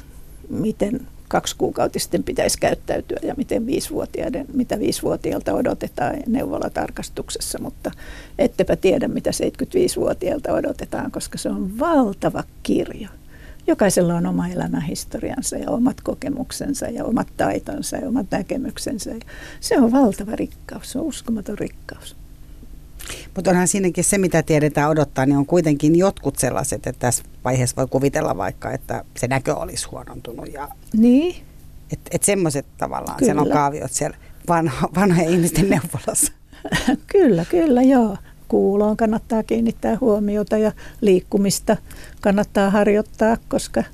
[0.48, 7.90] miten kaksikuukautisten pitäisi käyttäytyä ja miten viisivuotiaiden, mitä viisivuotiailta odotetaan neuvolatarkastuksessa, mutta
[8.38, 13.09] ettepä tiedä, mitä 75-vuotiailta odotetaan, koska se on valtava kirjo.
[13.66, 19.11] Jokaisella on oma elämänhistoriansa ja omat kokemuksensa ja omat taitonsa ja omat näkemyksensä.
[19.61, 22.16] Se on valtava rikkaus, se on uskomaton rikkaus.
[23.35, 27.77] Mutta onhan siinäkin se, mitä tiedetään odottaa, niin on kuitenkin jotkut sellaiset, että tässä vaiheessa
[27.77, 30.53] voi kuvitella vaikka, että se näkö olisi huonontunut.
[30.53, 31.37] Ja, Niin,
[31.92, 33.27] että et semmoiset tavallaan, Kyllä.
[33.27, 34.16] siellä on kaaviot siellä
[34.48, 36.33] vanho, vanhojen ihmisten neuvolassa.
[37.12, 38.16] Kyllä, kyllä, joo.
[38.48, 41.76] Kuuloon kannattaa kiinnittää huomiota ja liikkumista
[42.20, 43.85] kannattaa harjoittaa, koska,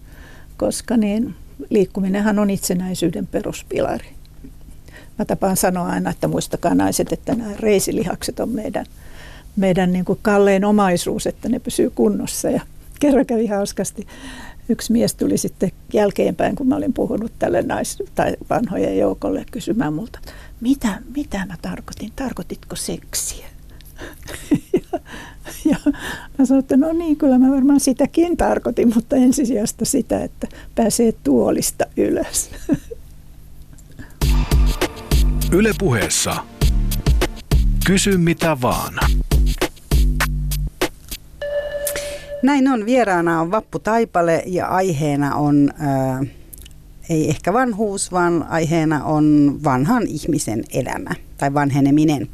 [0.56, 1.34] koska niin,
[1.70, 4.08] liikkuminenhan on itsenäisyyden peruspilari.
[5.18, 8.86] Mä tapaan sanoa aina, että muistakaa naiset, että nämä reisilihakset on meidän,
[9.56, 12.50] meidän niin kuin kallein omaisuus, että ne pysyy kunnossa.
[12.50, 12.60] Ja
[13.00, 14.06] kerran kävi hauskasti.
[14.68, 19.92] Yksi mies tuli sitten jälkeenpäin, kun mä olin puhunut tälle nais- tai vanhojen joukolle kysymään
[19.92, 20.18] multa,
[20.60, 23.46] mitä, mitä mä tarkoitin, tarkoititko seksiä?
[24.72, 25.00] Ja,
[25.64, 25.76] ja
[26.38, 31.12] mä sanoin, että no niin, kyllä mä varmaan sitäkin tarkoitin, mutta ensisijasta sitä, että pääsee
[31.24, 32.50] tuolista ylös.
[35.52, 36.36] Yle puheessa.
[37.86, 38.94] Kysy mitä vaan.
[42.42, 42.86] Näin on.
[42.86, 46.24] Vieraana on Vappu Taipale ja aiheena on, ää,
[47.08, 52.28] ei ehkä vanhuus, vaan aiheena on vanhan ihmisen elämä tai vanheneminen.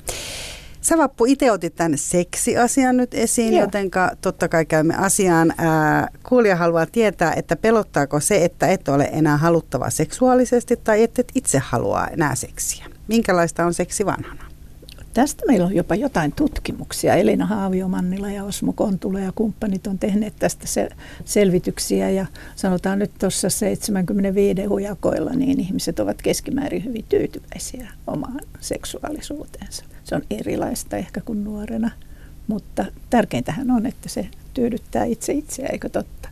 [0.86, 3.60] Sä Vappu itse otit tämän seksiasian nyt esiin, Joo.
[3.60, 5.54] joten totta kai käymme asiaan.
[5.58, 11.18] Ää, kuulija haluaa tietää, että pelottaako se, että et ole enää haluttava seksuaalisesti tai et,
[11.18, 12.86] et itse halua enää seksiä.
[13.08, 14.44] Minkälaista on seksi vanhana?
[15.16, 17.14] Tästä meillä on jopa jotain tutkimuksia.
[17.14, 20.88] Elina Haaviomannila ja Osmo Kontula ja kumppanit on tehneet tästä se,
[21.24, 22.26] selvityksiä ja
[22.56, 29.84] sanotaan nyt tuossa 75 hujakoilla, niin ihmiset ovat keskimäärin hyvin tyytyväisiä omaan seksuaalisuuteensa.
[30.04, 31.90] Se on erilaista ehkä kuin nuorena,
[32.46, 36.28] mutta tärkeintähän on, että se tyydyttää itse itseä, eikö totta?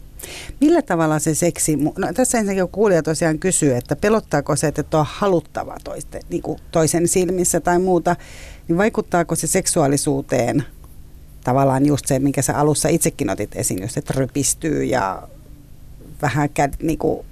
[0.61, 5.07] Millä tavalla se seksi, no, tässä ensinnäkin kuulija tosiaan kysyy, että pelottaako se, että on
[5.09, 8.17] haluttava toiste, niin kuin toisen silmissä tai muuta,
[8.69, 10.65] niin vaikuttaako se seksuaalisuuteen
[11.45, 15.29] tavallaan just se, minkä sä alussa itsekin otit esiin, just että rypistyy ja
[16.23, 17.27] vähän käd, niin kuin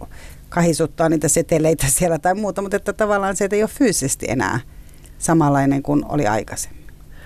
[0.49, 4.61] kahisuttaa niitä seteleitä siellä tai muuta, mutta että tavallaan se ei ole fyysisesti enää
[5.19, 6.83] samanlainen kuin oli aikaisemmin.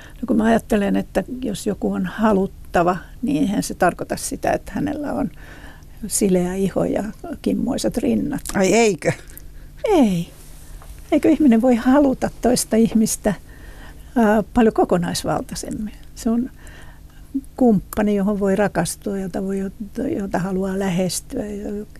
[0.06, 4.72] No kun mä ajattelen, että jos joku on haluttava, niin eihän se tarkoita sitä, että
[4.74, 5.30] hänellä on
[6.06, 7.04] sileä iho ja
[7.42, 8.40] kimmoiset rinnat.
[8.54, 9.12] Ai eikö?
[9.84, 10.30] Ei.
[11.12, 13.34] Eikö ihminen voi haluta toista ihmistä
[14.54, 15.94] paljon kokonaisvaltaisemmin?
[16.14, 16.50] Se on
[17.56, 19.58] kumppani, johon voi rakastua, jota, voi,
[20.18, 21.44] jota haluaa lähestyä,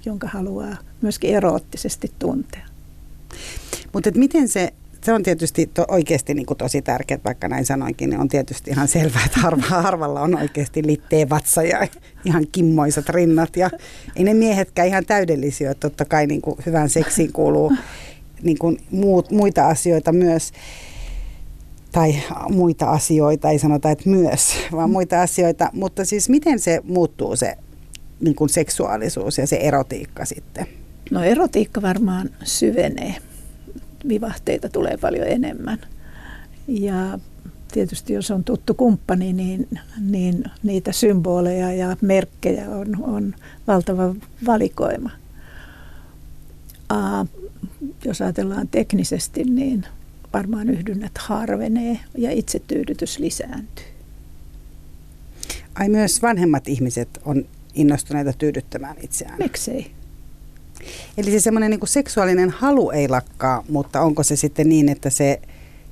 [0.07, 2.67] jonka haluaa myöskin eroottisesti tuntea.
[3.93, 8.11] Mutta miten se, se on tietysti to, oikeasti niin kuin tosi tärkeää, vaikka näin sanoinkin,
[8.11, 11.89] niin on tietysti ihan selvää, että harva, harvalla on oikeasti litteen vatsa ja
[12.25, 13.57] ihan kimmoisat rinnat.
[13.57, 13.71] Ja
[14.17, 17.73] ei ne miehetkään ihan täydellisiä, totta kai niin kuin hyvään seksiin kuuluu
[18.43, 20.53] niin kuin muut, muita asioita myös
[21.97, 22.15] tai
[22.51, 25.71] muita asioita, ei sanota, että myös, vaan muita asioita.
[25.73, 27.59] Mutta siis miten se muuttuu se
[28.21, 30.67] niin kuin seksuaalisuus ja se erotiikka sitten?
[31.11, 33.15] No erotiikka varmaan syvenee.
[34.09, 35.79] Vivahteita tulee paljon enemmän.
[36.69, 37.19] Ja
[37.73, 39.69] tietysti jos on tuttu kumppani, niin,
[40.01, 43.35] niin niitä symboleja ja merkkejä on, on
[43.67, 44.15] valtava
[44.47, 45.11] valikoima.
[46.89, 47.27] Aa,
[48.05, 49.87] jos ajatellaan teknisesti, niin
[50.33, 53.85] varmaan yhdynnät harvenee ja itsetyydytys lisääntyy.
[55.75, 59.39] Ai myös vanhemmat ihmiset on innostuneita tyydyttämään itseään.
[59.39, 59.91] Miksei?
[61.17, 65.41] Eli se semmoinen niin seksuaalinen halu ei lakkaa, mutta onko se sitten niin, että se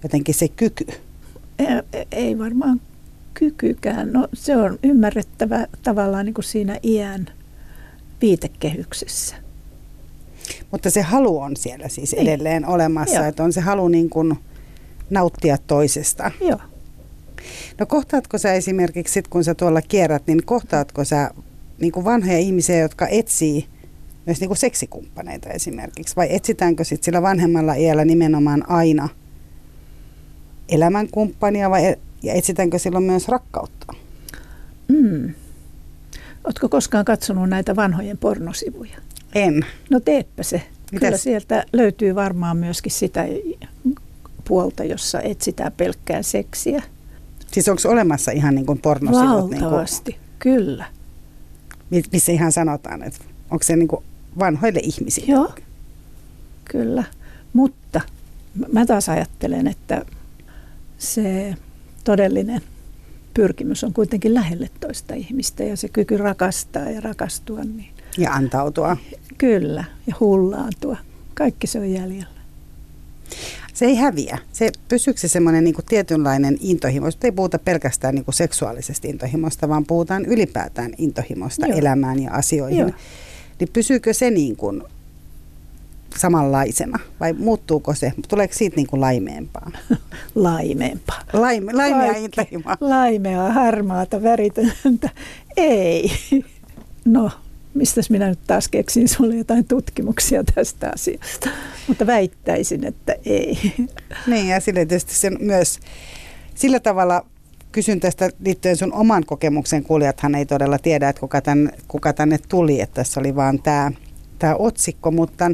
[0.02, 0.86] jotenkin se kyky?
[1.58, 2.80] Ei, ei varmaan
[3.34, 4.12] kykykään.
[4.12, 7.26] No, se on ymmärrettävä tavallaan niin kuin siinä iän
[8.20, 9.43] viitekehyksessä.
[10.74, 12.28] Mutta se halu on siellä siis niin.
[12.28, 13.24] edelleen olemassa, Joo.
[13.24, 14.38] että on se halu niin kuin
[15.10, 16.30] nauttia toisesta.
[16.40, 16.58] Joo.
[17.78, 21.30] No kohtaatko sä esimerkiksi sit, kun sä tuolla kierrät, niin kohtaatko sä
[21.80, 23.66] niin kuin vanhoja ihmisiä, jotka etsii
[24.26, 26.16] myös niin kuin seksikumppaneita esimerkiksi?
[26.16, 29.08] Vai etsitäänkö sit sillä vanhemmalla iällä nimenomaan aina
[30.68, 33.94] elämänkumppania vai e- ja etsitäänkö silloin myös rakkautta?
[34.88, 35.34] Mm.
[36.44, 38.98] Oletko koskaan katsonut näitä vanhojen pornosivuja?
[39.34, 39.66] En.
[39.90, 40.62] No teepä se.
[40.92, 41.06] Mitäs?
[41.06, 43.26] Kyllä sieltä löytyy varmaan myöskin sitä
[44.44, 46.82] puolta, jossa etsitään pelkkää seksiä.
[47.52, 49.50] Siis onko olemassa ihan niin kuin pornosivut?
[49.50, 50.84] Valtavasti, niin kuin, kyllä.
[52.12, 54.04] Missä ihan sanotaan, että onko se niin kuin
[54.38, 55.32] vanhoille ihmisille?
[55.32, 55.54] Joo,
[56.64, 57.04] kyllä.
[57.52, 58.00] Mutta
[58.72, 60.04] mä taas ajattelen, että
[60.98, 61.54] se
[62.04, 62.62] todellinen
[63.34, 67.64] pyrkimys on kuitenkin lähelle toista ihmistä ja se kyky rakastaa ja rakastua.
[67.64, 68.96] Niin ja antautua.
[69.38, 70.96] Kyllä, ja hullaantua.
[71.34, 72.34] Kaikki se on jäljellä.
[73.74, 74.38] Se ei häviä.
[74.52, 77.06] Se pysyykö se semmoinen niin tietynlainen intohimo.
[77.24, 81.78] Ei puhuta pelkästään niin kuin seksuaalisesta intohimosta, vaan puhutaan ylipäätään intohimosta Joo.
[81.78, 82.78] elämään ja asioihin.
[82.78, 82.90] Joo.
[83.60, 84.82] Niin pysyykö se niin kuin
[86.16, 88.12] samanlaisena vai muuttuuko se?
[88.28, 89.70] Tuleeko siitä niin kuin laimeempaa?
[90.34, 91.22] laimeempaa.
[91.32, 92.76] Laime, laimea intohimoa.
[92.80, 95.10] Laimea, harmaata, väritöntä.
[95.56, 96.10] Ei.
[97.04, 97.30] No,
[97.74, 101.50] mistä minä nyt taas keksin sinulle jotain tutkimuksia tästä asiasta.
[101.88, 103.58] Mutta väittäisin, että ei.
[104.26, 105.78] Niin ja sille tietysti sen myös
[106.54, 107.26] sillä tavalla
[107.72, 109.82] kysyn tästä liittyen sun oman kokemuksen.
[109.82, 113.90] Kuulijathan ei todella tiedä, että kuka, tän, kuka tänne tuli, että tässä oli vaan tämä
[114.38, 115.50] tää otsikko, mutta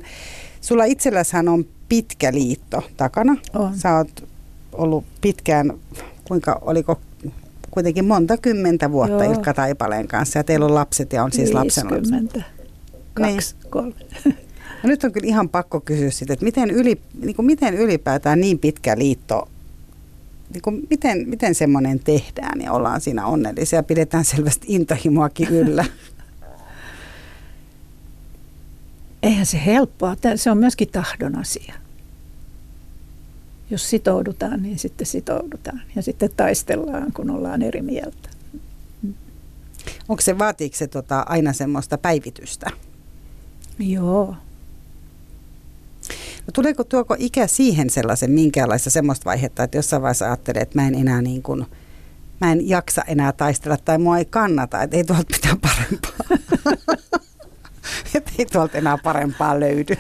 [0.61, 3.37] sulla itselläshän on pitkä liitto takana.
[3.55, 3.79] On.
[3.79, 4.29] Sä oot
[4.73, 5.73] ollut pitkään,
[6.29, 7.01] kuinka oliko
[7.71, 9.33] kuitenkin monta kymmentä vuotta Joo.
[9.33, 11.57] Ilkka Taipaleen kanssa ja teillä on lapset ja on siis 50.
[11.59, 12.45] lapsen
[13.15, 13.71] Kaksi, niin.
[13.71, 13.95] kolme.
[14.83, 18.41] No nyt on kyllä ihan pakko kysyä sitä, että miten, yli, niin kuin miten ylipäätään
[18.41, 19.49] niin pitkä liitto,
[20.53, 25.85] niin kuin miten, miten semmoinen tehdään ja ollaan siinä onnellisia ja pidetään selvästi intohimoakin yllä?
[29.23, 30.17] Eihän se helppoa.
[30.37, 31.75] Se on myöskin tahdon asia
[33.71, 35.83] jos sitoudutaan, niin sitten sitoudutaan.
[35.97, 38.31] Ja sitten taistellaan, kun ollaan eri mieltä.
[40.09, 42.71] Onko se, vaatiiko se tota, aina semmoista päivitystä?
[43.79, 44.37] Joo.
[46.47, 50.89] No tuleeko tuoko ikä siihen sellaisen minkäänlaista semmoista vaihetta, että jossain vaiheessa ajattelee, että mä
[50.89, 51.67] en enää niin kuin,
[52.41, 56.39] mä en jaksa enää taistella tai mua ei kannata, että ei tuolta mitään parempaa.
[58.15, 59.97] että ei tuolta enää parempaa löydy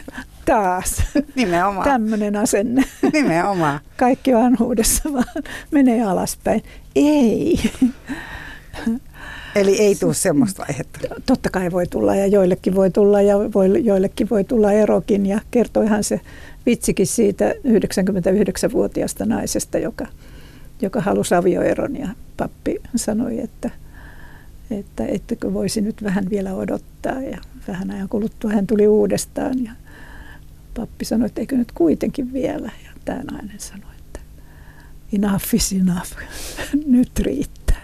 [0.47, 1.03] taas.
[1.35, 1.89] Nimenomaan.
[1.89, 2.85] Tämmöinen asenne.
[3.13, 3.81] Nimenomaan.
[3.97, 6.63] Kaikki vanhuudessa vaan menee alaspäin.
[6.97, 7.71] Ei.
[9.55, 10.99] Eli ei tule semmoista vaihetta.
[11.27, 15.41] Totta kai voi tulla ja joillekin voi tulla ja voi, joillekin voi tulla erokin ja
[15.51, 16.21] kertoihan se
[16.67, 20.07] vitsikin siitä 99-vuotiaasta naisesta, joka,
[20.83, 23.71] joka halusi avioeron ja pappi sanoi, että,
[24.71, 29.73] että ettekö voisi nyt vähän vielä odottaa ja vähän ajan kuluttua hän tuli uudestaan ja
[30.77, 34.21] pappi sanoi, että eikö nyt kuitenkin vielä ja tämä nainen sanoi, että
[35.13, 36.13] enough is enough,
[36.87, 37.81] nyt riittää.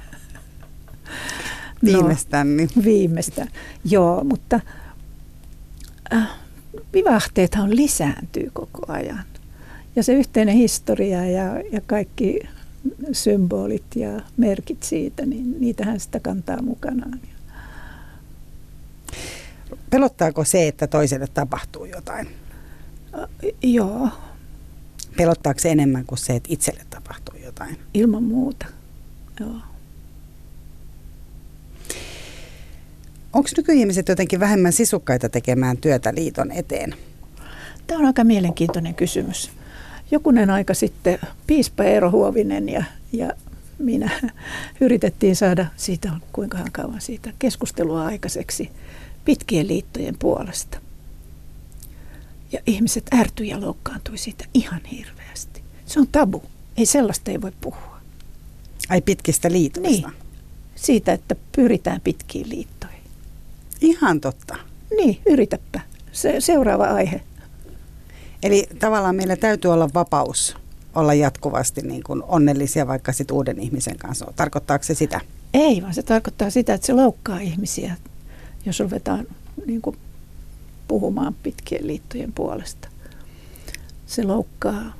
[1.84, 2.56] Viimeistään.
[2.56, 2.70] Niin.
[2.76, 3.48] No, viimeistään,
[3.84, 4.60] joo, mutta
[6.12, 6.28] äh,
[6.92, 9.24] vivahteethan lisääntyy koko ajan.
[9.96, 12.40] Ja se yhteinen historia ja, ja kaikki
[13.12, 17.20] symbolit ja merkit siitä, niin niitähän sitä kantaa mukanaan.
[19.90, 22.28] Pelottaako se, että toiselle tapahtuu jotain?
[23.14, 23.28] Äh,
[23.62, 24.08] joo.
[25.16, 27.78] Pelottaako se enemmän kuin se, että itselle tapahtuu jotain?
[27.94, 28.66] Ilman muuta,
[29.40, 29.56] joo.
[33.32, 36.94] Onko nykyihmiset jotenkin vähemmän sisukkaita tekemään työtä liiton eteen?
[37.86, 39.50] Tämä on aika mielenkiintoinen kysymys.
[40.10, 43.32] Jokunen aika sitten piispa Eero Huovinen ja, ja
[43.78, 44.10] minä
[44.80, 48.70] yritettiin saada siitä, kuinka kauan siitä, keskustelua aikaiseksi
[49.24, 50.78] pitkien liittojen puolesta.
[52.52, 55.62] Ja ihmiset ärtyi ja loukkaantui siitä ihan hirveästi.
[55.86, 56.42] Se on tabu.
[56.76, 58.00] Ei sellaista ei voi puhua.
[58.88, 60.08] Ai pitkistä liitoista?
[60.08, 60.18] Niin.
[60.74, 63.00] Siitä, että pyritään pitkiin liittoihin.
[63.80, 64.56] Ihan totta.
[64.96, 65.80] Niin, yritäpä.
[66.12, 67.20] Se, seuraava aihe.
[68.46, 70.56] Eli tavallaan meillä täytyy olla vapaus
[70.94, 74.32] olla jatkuvasti niin kuin onnellisia vaikka sit uuden ihmisen kanssa.
[74.36, 75.20] Tarkoittaako se sitä?
[75.54, 77.96] Ei, vaan se tarkoittaa sitä, että se loukkaa ihmisiä,
[78.66, 79.26] jos ruvetaan
[79.66, 79.96] niin kuin
[80.88, 82.88] puhumaan pitkien liittojen puolesta.
[84.06, 84.94] Se loukkaa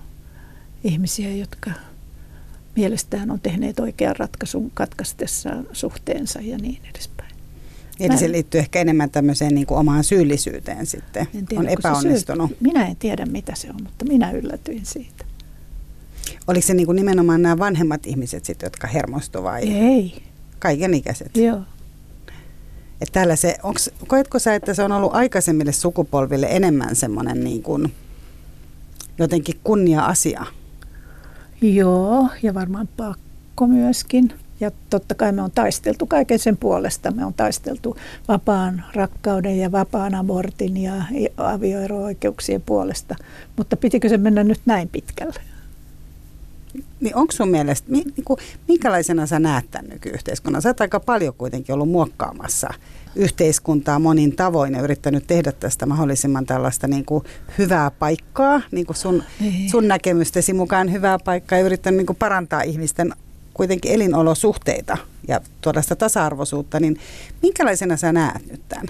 [0.85, 1.71] ihmisiä, jotka
[2.77, 7.26] mielestään on tehneet oikean ratkaisun katkaistessaan suhteensa ja niin edespäin.
[8.01, 8.17] Eli Mä...
[8.17, 11.27] se liittyy ehkä enemmän tämmöiseen niin kuin omaan syyllisyyteen sitten.
[11.35, 12.49] En tiedä, on epäonnistunut.
[12.49, 12.59] Syy...
[12.61, 15.25] Minä en tiedä, mitä se on, mutta minä yllätyin siitä.
[16.47, 19.53] Oliko se niin kuin nimenomaan nämä vanhemmat ihmiset sitten, jotka hermostuvat?
[19.53, 19.63] vai?
[19.63, 20.23] Ei.
[20.59, 21.37] Kaikenikäiset?
[21.37, 21.61] Joo.
[23.01, 27.63] Että täällä se, onks, koetko sä, että se on ollut aikaisemmille sukupolville enemmän semmoinen niin
[27.63, 27.93] kuin
[29.19, 30.47] jotenkin kunnia-asia?
[31.61, 34.33] Joo, ja varmaan pakko myöskin.
[34.61, 37.11] Ja totta kai me on taisteltu kaiken sen puolesta.
[37.11, 37.97] Me on taisteltu
[38.29, 40.95] vapaan rakkauden ja vapaan abortin ja
[41.37, 43.15] avioero-oikeuksien puolesta.
[43.57, 45.41] Mutta pitikö se mennä nyt näin pitkälle?
[47.01, 48.39] Niin onko sun mielestä, niin kuin,
[48.69, 50.63] minkälaisena sä näet tämän nykyyhteiskunnan?
[50.63, 52.69] Sä oot aika paljon kuitenkin ollut muokkaamassa
[53.17, 57.25] yhteiskuntaa monin tavoin ja yrittänyt tehdä tästä mahdollisimman tällaista niin kuin
[57.59, 59.71] hyvää paikkaa, niin kuin sun, niin.
[59.71, 63.13] sun näkemystesi mukaan hyvää paikkaa ja yrittänyt niin kuin parantaa ihmisten
[63.57, 64.97] kuitenkin elinolosuhteita
[65.29, 66.99] ja tuoda sitä tasa-arvoisuutta, niin
[67.43, 68.87] minkälaisena sä näet nyt tämän?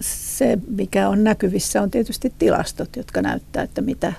[0.00, 4.12] Se, mikä on näkyvissä, on tietysti tilastot, jotka näyttää, että mitä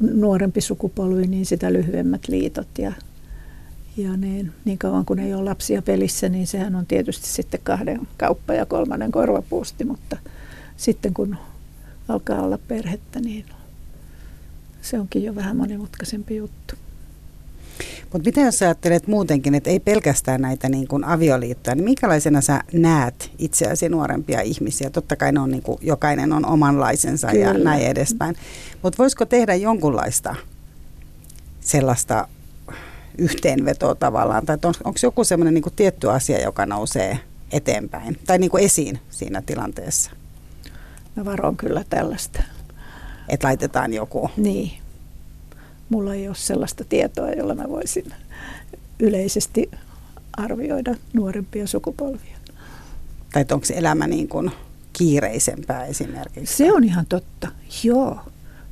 [0.00, 2.92] nuorempi sukupolvi, niin sitä lyhyemmät liitot ja
[3.96, 8.08] ja niin, niin kauan kun ei ole lapsia pelissä, niin sehän on tietysti sitten kahden
[8.16, 10.16] kauppa ja kolmannen korvapuusti, mutta
[10.76, 11.36] sitten kun
[12.08, 13.44] alkaa olla perhettä, niin
[14.82, 16.74] se onkin jo vähän monimutkaisempi juttu.
[18.12, 22.60] Mutta mitä jos ajattelet muutenkin, että ei pelkästään näitä niin kuin avioliittoja, niin minkälaisena sä
[22.72, 24.90] näet itseäsi nuorempia ihmisiä?
[24.90, 27.44] Totta kai ne on niin kuin, jokainen on omanlaisensa Kyllä.
[27.44, 28.36] ja näin edespäin.
[28.82, 30.36] Mutta voisiko tehdä jonkunlaista
[31.60, 32.28] sellaista
[33.18, 34.46] yhteenvetoa tavallaan?
[34.46, 37.18] Tai on, onko joku semmoinen niin tietty asia, joka nousee
[37.52, 40.10] eteenpäin tai niin kuin esiin siinä tilanteessa?
[41.16, 42.42] Mä varon kyllä tällaista.
[43.30, 44.30] Että laitetaan joku.
[44.36, 44.72] Niin.
[45.88, 48.14] Mulla ei ole sellaista tietoa, jolla mä voisin
[48.98, 49.70] yleisesti
[50.32, 52.36] arvioida nuorempia sukupolvia.
[53.32, 54.50] Tai onko se elämä niin kuin
[54.92, 56.56] kiireisempää esimerkiksi?
[56.56, 57.48] Se on ihan totta,
[57.82, 58.20] joo.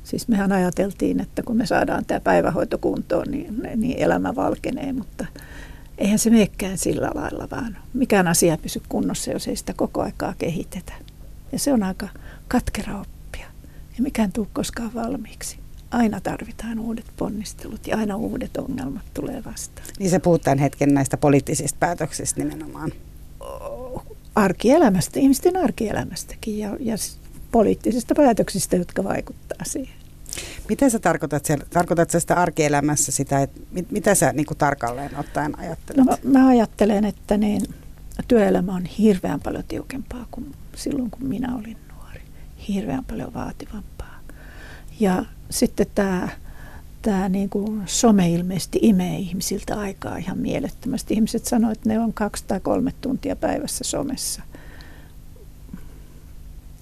[0.03, 5.25] Siis mehän ajateltiin, että kun me saadaan tämä päivähoito kuntoon, niin, niin elämä valkenee, mutta
[5.97, 10.33] eihän se menekään sillä lailla, vaan mikään asia pysy kunnossa, jos ei sitä koko aikaa
[10.37, 10.93] kehitetä.
[11.51, 12.07] Ja se on aika
[12.47, 13.18] katkera oppia.
[13.99, 15.57] Ja mikään tule koskaan valmiiksi.
[15.91, 19.87] Aina tarvitaan uudet ponnistelut ja aina uudet ongelmat tulee vastaan.
[19.99, 22.91] Niin se puhutaan hetken näistä poliittisista päätöksistä nimenomaan.
[24.35, 26.95] Arkielämästä, ihmisten arkielämästäkin ja, ja
[27.51, 29.95] poliittisista päätöksistä, jotka vaikuttaa siihen.
[30.69, 35.17] Miten sä tarkoitat, tarkoitat sä sitä arkielämässä sitä, että mit, mitä sä niin kuin tarkalleen
[35.17, 36.05] ottaen ajattelet?
[36.05, 37.61] No, mä ajattelen, että niin,
[38.27, 41.88] työelämä on hirveän paljon tiukempaa kuin silloin, kun minä olin.
[42.73, 44.19] Hirveän paljon vaativampaa.
[44.99, 46.29] Ja sitten tämä
[47.01, 51.13] tämä niin kuin some ilmeisesti imee ihmisiltä aikaa ihan mielettömästi.
[51.13, 54.41] Ihmiset sanoivat, että ne on kaksi tai kolme tuntia päivässä somessa.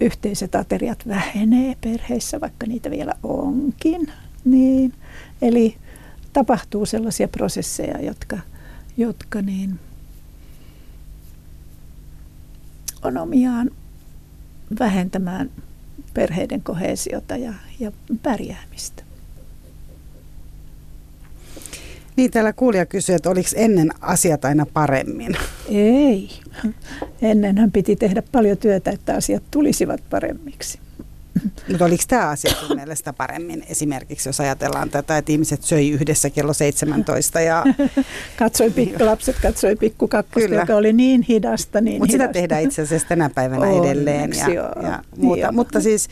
[0.00, 4.12] Yhteiset ateriat vähenee perheissä, vaikka niitä vielä onkin.
[4.44, 4.92] Niin.
[5.42, 5.76] Eli
[6.32, 8.38] tapahtuu sellaisia prosesseja, jotka,
[8.96, 9.78] jotka niin
[13.02, 13.70] on omiaan
[14.78, 15.50] vähentämään
[16.14, 17.92] perheiden kohesiota ja, ja
[18.22, 19.02] pärjäämistä.
[22.16, 25.36] Niin, täällä kuulija kysyy, että oliko ennen asiat aina paremmin?
[25.68, 26.30] Ei.
[27.22, 30.78] Ennenhän piti tehdä paljon työtä, että asiat tulisivat paremmiksi.
[31.68, 36.30] Mutta oliko tämä asia sun mielestä paremmin esimerkiksi, jos ajatellaan tätä, että ihmiset söi yhdessä
[36.30, 37.64] kello 17 ja...
[38.38, 41.80] katsoi pikku, lapset katsoi pikkukakkosta, joka oli niin hidasta.
[41.80, 44.30] Niin Mutta sitä tehdään itse asiassa tänä päivänä Onneksi, edelleen.
[44.38, 44.72] Ja, joo.
[44.82, 45.40] ja muuta.
[45.40, 45.52] Joo.
[45.52, 46.08] Mutta siis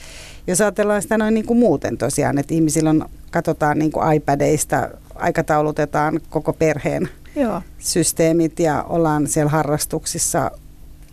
[0.47, 4.89] jos ajatellaan sitä noin niin kuin muuten tosiaan, että ihmisillä on, katsotaan niin kuin iPadeista,
[5.14, 7.62] aikataulutetaan koko perheen Joo.
[7.79, 10.51] systeemit ja ollaan siellä harrastuksissa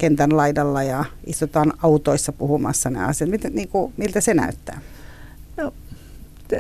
[0.01, 3.29] kentän laidalla ja istutaan autoissa puhumassa ne asiat.
[3.29, 4.81] Miten, niin kuin, miltä se näyttää?
[5.57, 5.73] No,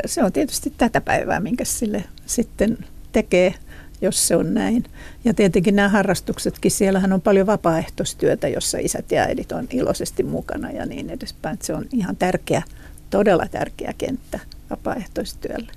[0.05, 2.77] se on tietysti tätä päivää, minkä sille sitten
[3.11, 3.53] tekee,
[4.01, 4.83] jos se on näin.
[5.25, 10.71] Ja tietenkin nämä harrastuksetkin, siellähän on paljon vapaaehtoistyötä, jossa isät ja äidit on iloisesti mukana
[10.71, 11.57] ja niin edespäin.
[11.61, 12.63] Se on ihan tärkeä,
[13.09, 14.39] todella tärkeä kenttä
[14.69, 15.71] vapaaehtoistyölle.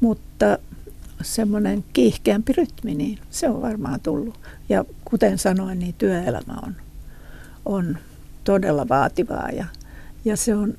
[0.00, 0.58] Mutta
[1.24, 4.40] semmoinen kiihkeämpi rytmi, niin se on varmaan tullut.
[4.68, 6.76] Ja kuten sanoin, niin työelämä on
[7.64, 7.98] on
[8.44, 9.64] todella vaativaa ja,
[10.24, 10.74] ja se on,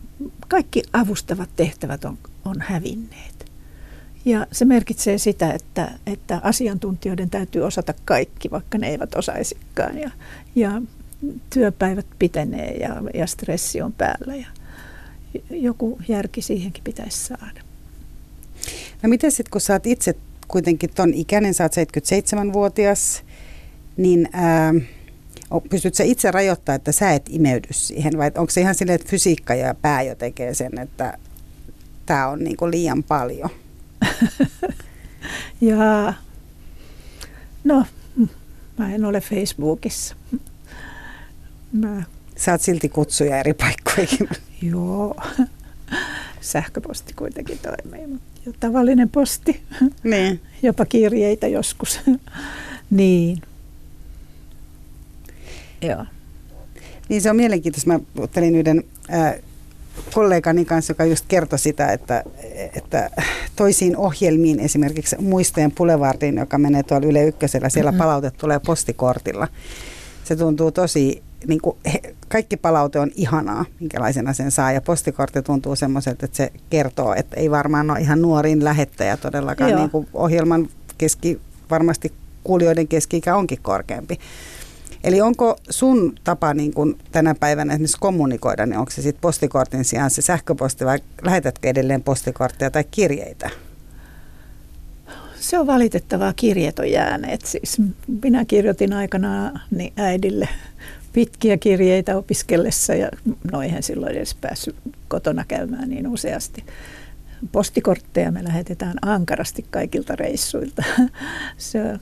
[0.48, 3.46] kaikki avustavat tehtävät on, on hävinneet.
[4.26, 9.98] Ja se merkitsee sitä, että, että asiantuntijoiden täytyy osata kaikki, vaikka ne eivät osaisikaan.
[10.00, 10.12] Ja,
[10.56, 10.82] ja
[11.50, 14.48] työpäivät pitenee ja, ja stressi on päällä ja
[15.50, 17.62] joku järki siihenkin pitäisi saada.
[19.04, 20.16] No miten sitten, kun sä oot itse
[20.48, 23.24] kuitenkin ton ikäinen, sä oot 77-vuotias,
[23.98, 24.74] niin ää,
[25.70, 29.56] pystytkö itse rajoittamaan, että sä et imeydy siihen vai onko se ihan silleen, että fysiikka
[29.56, 31.18] ja pää jo tekee sen, että
[32.06, 33.50] tämä on niin liian paljon?
[35.62, 36.14] ja
[37.64, 37.86] no,
[38.78, 40.16] mä en ole Facebookissa.
[41.72, 42.04] Mä...
[42.38, 44.30] Saat silti kutsuja eri paikkoihin.
[44.72, 45.16] Joo,
[46.42, 48.08] sähköposti kuitenkin toimii, ja
[48.60, 49.62] tavallinen posti,
[50.04, 50.42] niin.
[50.64, 52.00] jopa kirjeitä joskus.
[52.90, 53.42] niin.
[55.82, 56.06] Joo.
[57.10, 57.90] Niin se on mielenkiintoista.
[57.90, 58.84] Mä ottelin yhden
[59.14, 59.36] äh,
[60.14, 62.24] kollegani kanssa, joka just kertoi sitä, että,
[62.76, 63.10] että
[63.56, 68.04] toisiin ohjelmiin, esimerkiksi Muistojen Boulevardin, joka menee tuolla Yle Ykkösellä, siellä mm-hmm.
[68.04, 69.48] palaute tulee postikortilla.
[70.24, 75.42] Se tuntuu tosi, niin kuin, he, kaikki palaute on ihanaa, minkälaisena sen saa, ja postikortti
[75.42, 80.08] tuntuu semmoiselta, että se kertoo, että ei varmaan ole ihan nuorin lähettäjä todellakaan, niin kuin
[80.14, 84.20] ohjelman keski, varmasti kuulijoiden keski onkin korkeampi.
[85.04, 89.86] Eli onko sun tapa niin kun tänä päivänä esimerkiksi kommunikoida, niin onko se sitten postikortin
[89.86, 93.50] sijaan se sähköposti vai lähetätkö edelleen postikortteja tai kirjeitä?
[95.40, 97.46] Se on valitettavaa, kirjeet on jääneet.
[97.46, 97.82] Siis
[98.24, 99.62] minä kirjoitin aikanaan
[99.98, 100.50] äidille
[101.16, 103.10] pitkiä kirjeitä opiskellessa ja
[103.52, 104.76] no eihän silloin edes päässyt
[105.08, 106.64] kotona käymään niin useasti.
[107.52, 110.84] Postikortteja me lähetetään ankarasti kaikilta reissuilta.
[111.58, 112.00] Se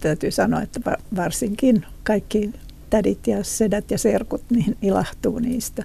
[0.00, 0.80] täytyy sanoa, että
[1.16, 2.50] varsinkin kaikki
[2.90, 5.84] tädit ja sedät ja serkut niin ilahtuu niistä.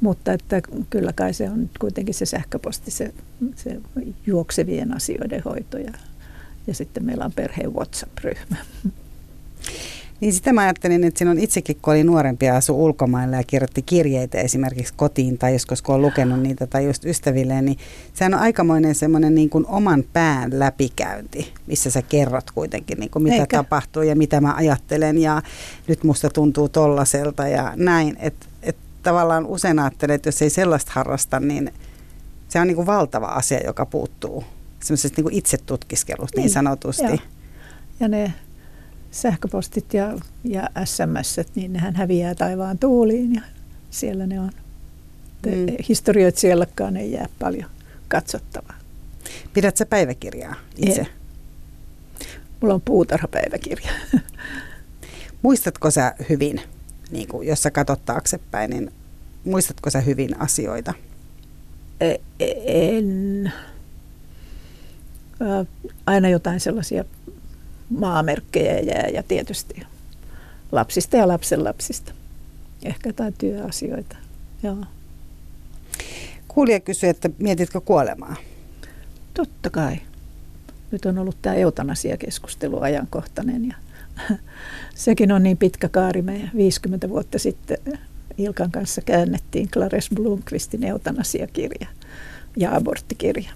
[0.00, 3.14] Mutta että kyllä kai se on kuitenkin se sähköposti, se,
[3.56, 3.80] se
[4.26, 5.92] juoksevien asioiden hoito ja,
[6.66, 8.56] ja sitten meillä on perheen WhatsApp-ryhmä.
[10.20, 13.82] Niin sitä mä ajattelin, että siinä on itsekin, kun oli nuorempia asu ulkomailla ja kirjoitti
[13.82, 17.78] kirjeitä esimerkiksi kotiin tai joskus kun on lukenut niitä tai just ystävilleen, niin
[18.14, 23.22] sehän on aikamoinen semmoinen niin kuin oman pään läpikäynti, missä sä kerrot kuitenkin niin kuin
[23.22, 23.56] mitä Eikä.
[23.56, 25.42] tapahtuu ja mitä mä ajattelen ja
[25.88, 28.16] nyt musta tuntuu tollaselta ja näin.
[28.20, 31.72] Että et tavallaan usein ajattelen, että jos ei sellaista harrasta, niin
[32.48, 34.44] se on niin kuin valtava asia, joka puuttuu
[34.80, 37.02] semmoisesta niin kuin itsetutkiskelusta niin, niin sanotusti.
[37.02, 37.18] Joo.
[38.00, 38.32] Ja ne
[39.10, 43.42] sähköpostit ja, ja SMS, niin nehän häviää taivaan tuuliin ja
[43.90, 44.50] siellä ne on.
[45.46, 45.52] Mm.
[45.88, 47.70] Historioitsijallekaan ei jää paljon
[48.08, 48.78] katsottavaa.
[49.54, 51.00] Pidätkö päiväkirjaa itse?
[51.00, 51.08] En.
[52.60, 53.90] Mulla on puutarhapäiväkirja.
[55.42, 56.60] Muistatko sä hyvin,
[57.10, 58.92] niin kuin jos sä katsot taaksepäin, niin
[59.44, 60.94] muistatko sä hyvin asioita?
[62.00, 62.54] E, e,
[62.96, 63.52] en.
[66.06, 67.04] Aina jotain sellaisia
[67.90, 69.82] maamerkkejä jää ja tietysti
[70.72, 72.12] lapsista ja lapsenlapsista.
[72.84, 74.16] Ehkä jotain työasioita.
[74.62, 74.76] Joo.
[76.48, 78.36] Kuulija kysyi, että mietitkö kuolemaa?
[79.34, 79.98] Totta kai.
[80.90, 83.74] Nyt on ollut tämä eutanasiakeskustelu ajankohtainen ja
[84.94, 86.22] sekin on niin pitkä kaari.
[86.22, 87.78] Me 50 vuotta sitten
[88.38, 91.88] Ilkan kanssa käännettiin Clares Blomqvistin eutanasiakirja
[92.56, 93.50] ja aborttikirja.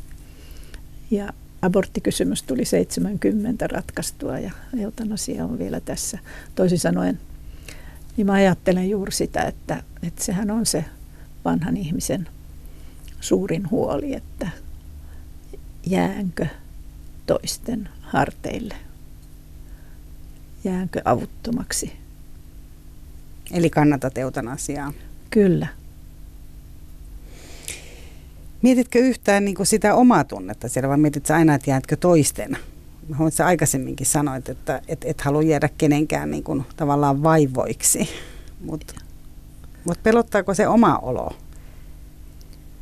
[1.11, 1.33] Ja
[1.63, 6.19] aborttikysymys tuli 70 ratkaistua ja eutanasia on vielä tässä.
[6.55, 7.21] Toisin sanoen,
[8.17, 10.85] niin mä ajattelen juuri sitä, että, että sehän on se
[11.45, 12.29] vanhan ihmisen
[13.21, 14.49] suurin huoli, että
[15.87, 16.47] jäänkö
[17.27, 18.75] toisten harteille,
[20.65, 21.93] jäänkö avuttomaksi.
[23.53, 24.93] Eli kannatat eutanasiaa?
[25.31, 25.82] Kyllä.
[28.63, 32.51] Mietitkö yhtään niin kuin sitä omaa tunnetta siellä vai mietit aina, että jäätkö toisten?
[33.09, 38.09] Mä huomasin, että aikaisemminkin sanoit, että et, et halua jäädä kenenkään niin kuin, tavallaan vaivoiksi.
[38.65, 38.95] Mutta
[39.85, 41.31] mut pelottaako se oma olo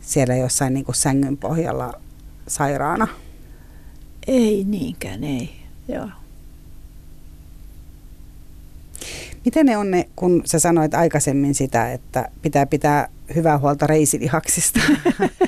[0.01, 2.01] siellä jossain niin kuin sängyn pohjalla
[2.49, 3.09] sairaana?
[4.27, 5.51] Ei niinkään, ei.
[5.89, 6.09] Joo.
[9.45, 14.81] Miten ne on ne, kun sä sanoit aikaisemmin sitä, että pitää pitää hyvää huolta reisilihaksista,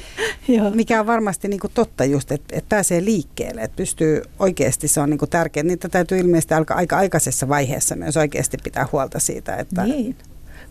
[0.75, 5.01] mikä on varmasti niin kuin totta just, että, että pääsee liikkeelle, että pystyy oikeasti, se
[5.01, 5.65] on niin kuin tärkeää.
[5.65, 9.57] Niitä täytyy ilmeisesti alkaa aika aikaisessa vaiheessa myös oikeasti pitää huolta siitä.
[9.57, 10.17] Että niin.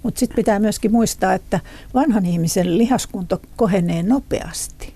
[0.04, 1.60] Mutta sitten pitää myöskin muistaa, että
[1.94, 4.94] vanhan ihmisen lihaskunto kohenee nopeasti.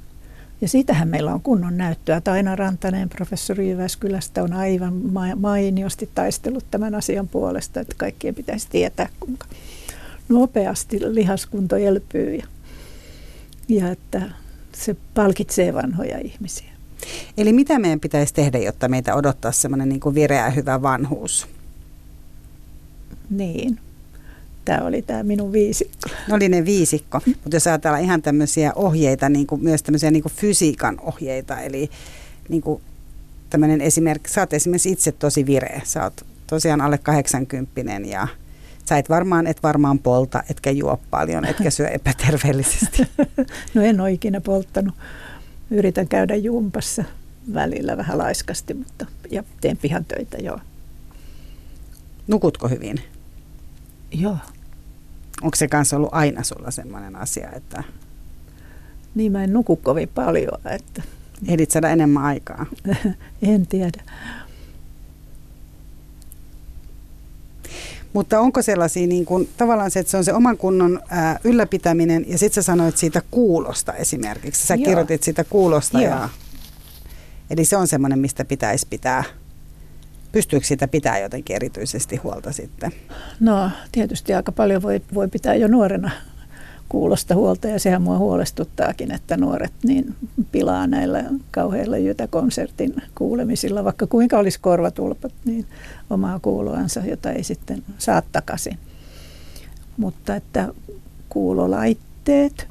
[0.61, 2.21] Ja siitähän meillä on kunnon näyttöä.
[2.21, 4.93] Taina Rantanen, professori Jyväskylästä, on aivan
[5.35, 9.47] mainiosti taistellut tämän asian puolesta, että kaikkien pitäisi tietää, kuinka
[10.29, 12.47] nopeasti lihaskunto elpyy ja,
[13.69, 14.21] ja että
[14.73, 16.75] se palkitsee vanhoja ihmisiä.
[17.37, 21.47] Eli mitä meidän pitäisi tehdä, jotta meitä odottaa semmoinen niin vireä hyvä vanhuus?
[23.29, 23.79] Niin.
[24.65, 26.09] Tämä oli tämä minun viisikko.
[26.27, 30.23] Ne oli ne viisikko, mutta jos ajatellaan ihan tämmöisiä ohjeita, niin kuin myös tämmöisiä niin
[30.23, 31.89] kuin fysiikan ohjeita, eli
[32.49, 32.81] niin kuin
[33.49, 38.27] tämmöinen esimerkki, sä oot esimerkiksi itse tosi vireä, sä oot tosiaan alle 80 ja
[38.89, 43.07] sä et varmaan, et varmaan polta, etkä juo paljon, etkä syö epäterveellisesti.
[43.73, 44.95] No en ole ikinä polttanut.
[45.71, 47.03] Yritän käydä jumpassa
[47.53, 50.59] välillä vähän laiskasti, mutta ja teen pihan töitä, joo.
[52.27, 52.97] Nukutko hyvin?
[54.11, 54.37] Joo.
[55.41, 57.83] Onko se kanssa ollut aina sulla semmoinen asia, että...
[59.15, 61.03] Niin mä en nuku kovin paljon, että...
[61.47, 62.65] Ehdit saada enemmän aikaa?
[63.41, 64.03] en tiedä.
[68.15, 72.25] Mutta onko sellaisia, niin kuin, tavallaan se, että se on se oman kunnon ää, ylläpitäminen
[72.27, 74.67] ja sitten sä sanoit siitä kuulosta esimerkiksi.
[74.67, 74.85] Sä Joo.
[74.85, 76.01] kirjoitit siitä kuulosta.
[76.01, 76.13] Joo.
[76.13, 76.29] Ja,
[77.49, 79.23] eli se on semmoinen, mistä pitäisi pitää
[80.31, 82.91] Pystyykö sitä pitää jotenkin erityisesti huolta sitten?
[83.39, 86.11] No tietysti aika paljon voi, voi pitää jo nuorena
[86.89, 90.15] kuulosta huolta ja sehän mua huolestuttaakin, että nuoret niin
[90.51, 95.65] pilaa näillä kauheilla jytäkonsertin kuulemisilla, vaikka kuinka olisi korvatulpat, niin
[96.09, 98.77] omaa kuuloansa, jota ei sitten saa takaisin.
[99.97, 100.73] Mutta että
[101.29, 102.67] kuulolaitteet,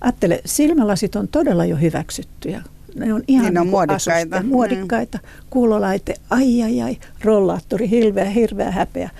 [0.00, 2.62] ajattele, silmälasit on todella jo hyväksyttyjä
[2.94, 4.36] ne on ihan niin on muodikkaita.
[4.36, 5.18] Asuste, muodikkaita.
[5.18, 5.28] Mm.
[5.50, 9.10] Kuulolaite, ai ai ai, rollaattori, hirveä, hirveä häpeä.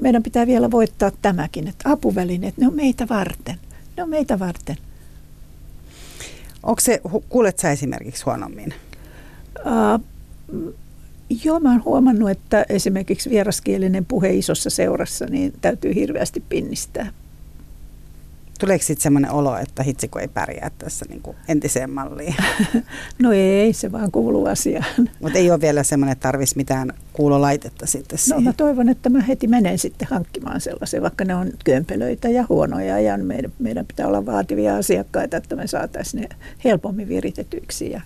[0.00, 3.56] Meidän pitää vielä voittaa tämäkin, että apuvälineet, ne on meitä varten.
[3.96, 4.76] Ne on meitä varten.
[6.62, 8.74] Onko se, kuulet sä esimerkiksi huonommin?
[9.58, 10.04] Uh,
[11.44, 17.12] joo, mä oon huomannut, että esimerkiksi vieraskielinen puhe isossa seurassa, niin täytyy hirveästi pinnistää.
[18.62, 22.34] Tuleeko sitten semmoinen olo, että hitsi kun ei pärjää tässä niin kuin entiseen malliin?
[23.22, 25.08] No ei, se vaan kuuluu asiaan.
[25.20, 28.44] Mutta ei ole vielä semmoinen, että tarvitsisi mitään kuulolaitetta sitten siihen.
[28.44, 32.46] No mä toivon, että mä heti menen sitten hankkimaan sellaisen, vaikka ne on kömpelöitä ja
[32.48, 36.28] huonoja ja meidän, meidän pitää olla vaativia asiakkaita, että me saataisiin ne
[36.64, 38.00] helpommin viritetyiksi ja,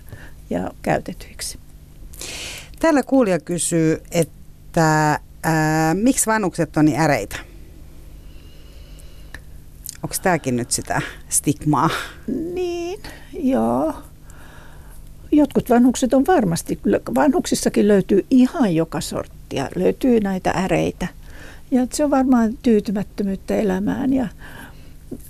[0.49, 1.57] ja käytetyiksi.
[2.79, 7.46] Täällä kuulija kysyy, että ää, miksi vanhukset on niin äreitä?
[10.03, 11.89] Onko tämäkin nyt sitä stigmaa?
[12.53, 12.99] Niin,
[13.33, 13.93] joo.
[15.31, 16.79] Jotkut vanhukset on varmasti,
[17.15, 21.07] vanhuksissakin löytyy ihan joka sorttia, löytyy näitä äreitä.
[21.71, 24.27] Ja se on varmaan tyytymättömyyttä elämään ja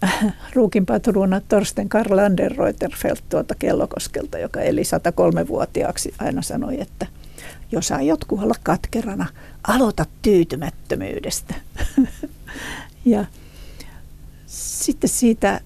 [0.03, 2.19] äh, Ruukin patruuna Torsten Karl
[2.57, 7.07] Reuterfeldt tuolta Kellokoskelta, joka eli 103-vuotiaaksi, aina sanoi, että
[7.71, 9.25] jos aiot kuolla katkerana,
[9.67, 11.55] aloita tyytymättömyydestä.
[13.05, 13.25] ja
[14.47, 15.61] sitten siitä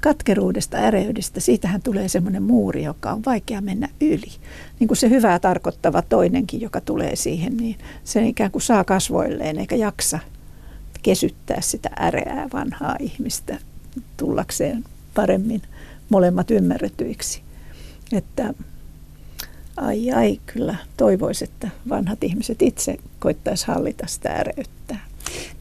[0.00, 4.32] katkeruudesta, äreydestä, siitähän tulee semmoinen muuri, joka on vaikea mennä yli.
[4.80, 9.58] Niin kuin se hyvää tarkoittava toinenkin, joka tulee siihen, niin se ikään kuin saa kasvoilleen
[9.58, 10.18] eikä jaksa
[11.02, 13.58] kesyttää sitä äreää vanhaa ihmistä
[14.16, 14.84] tullakseen
[15.14, 15.62] paremmin,
[16.08, 17.42] molemmat ymmärretyiksi.
[18.12, 18.54] Että
[19.76, 24.96] ai ai, kyllä toivoisi, että vanhat ihmiset itse koittaisi hallita sitä äreyttä.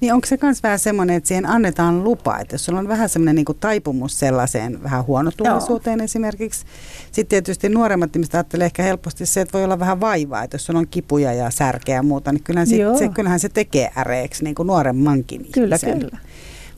[0.01, 3.09] Niin onko se myös vähän semmoinen, että siihen annetaan lupa, että jos sulla on vähän
[3.09, 6.65] semmoinen niin taipumus sellaiseen vähän huonotuolisuuteen esimerkiksi.
[7.05, 10.65] Sitten tietysti nuoremmat ihmiset ajattelee ehkä helposti se, että voi olla vähän vaivaa, että jos
[10.65, 14.43] sulla on kipuja ja särkeä ja muuta, niin kyllähän, sit, se, kyllähän se tekee äreeksi
[14.43, 15.99] niin kuin nuoremmankin Kyllä, ihmisen.
[15.99, 16.17] kyllä.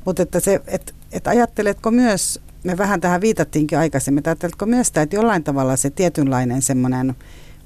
[0.06, 4.88] Mutta että, se, että, että ajatteletko myös, me vähän tähän viitattiinkin aikaisemmin, että ajatteletko myös
[4.88, 7.16] sitä, että jollain tavalla se tietynlainen semmoinen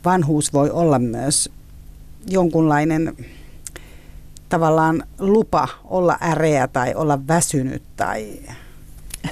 [0.05, 1.49] vanhuus voi olla myös
[2.27, 3.15] jonkunlainen
[4.51, 8.39] tavallaan lupa olla äreä tai olla väsynyt tai...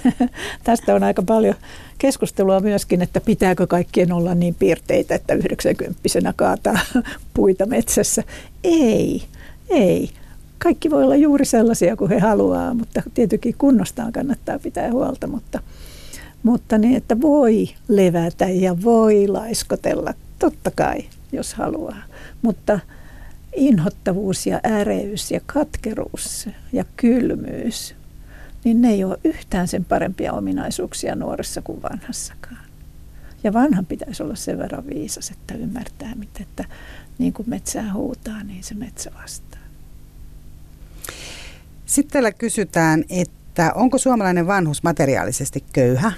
[0.63, 1.55] Tästä on aika paljon
[1.97, 5.99] keskustelua myöskin, että pitääkö kaikkien olla niin piirteitä, että 90
[6.35, 6.79] kaataa
[7.33, 8.23] puita metsässä.
[8.63, 9.23] Ei,
[9.69, 10.09] ei.
[10.57, 15.59] Kaikki voi olla juuri sellaisia kuin he haluaa, mutta tietenkin kunnostaan kannattaa pitää huolta, mutta,
[16.43, 22.03] mutta niin, että voi levätä ja voi laiskotella, totta kai, jos haluaa.
[22.41, 22.79] Mutta
[23.55, 27.95] inhottavuus ja äreys ja katkeruus ja kylmyys,
[28.63, 32.65] niin ne ei ole yhtään sen parempia ominaisuuksia nuoressa kuin vanhassakaan.
[33.43, 36.65] Ja vanhan pitäisi olla sen verran viisas, että ymmärtää, miten, että
[37.17, 39.59] niin kuin metsää huutaa, niin se metsä vastaa.
[41.85, 46.11] Sitten täällä kysytään, että onko suomalainen vanhus materiaalisesti köyhä?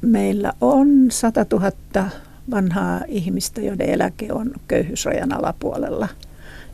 [0.00, 2.10] meillä on 100 000
[2.50, 6.08] vanhaa ihmistä, joiden eläke on köyhyysrajan alapuolella.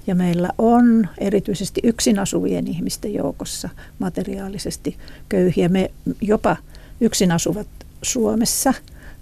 [0.06, 4.96] Ja meillä on erityisesti yksin asuvien ihmisten joukossa materiaalisesti
[5.28, 5.68] köyhiä.
[5.68, 5.90] Me
[6.20, 6.56] jopa
[7.00, 7.66] yksin asuvat
[8.02, 8.74] Suomessa,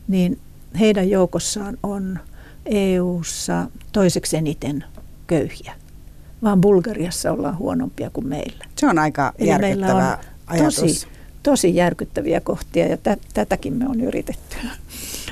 [0.09, 0.39] niin
[0.81, 2.19] heidän joukossaan on
[2.67, 4.85] EU-ssa toiseksi eniten
[5.27, 5.73] köyhiä.
[6.43, 8.65] Vaan Bulgariassa ollaan huonompia kuin meillä.
[8.77, 10.77] Se on aika Eli järkyttävä meillä on ajatus.
[10.77, 11.07] Tosi,
[11.43, 14.57] tosi järkyttäviä kohtia ja tä, tätäkin me on yritetty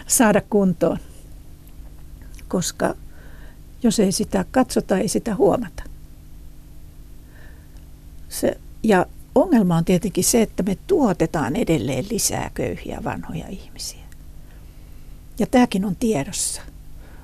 [0.07, 0.99] saada kuntoon,
[2.49, 2.95] koska
[3.83, 5.83] jos ei sitä katsota, ei sitä huomata.
[8.29, 14.05] Se, ja ongelma on tietenkin se, että me tuotetaan edelleen lisää köyhiä vanhoja ihmisiä.
[15.39, 16.63] Ja tämäkin on tiedossa.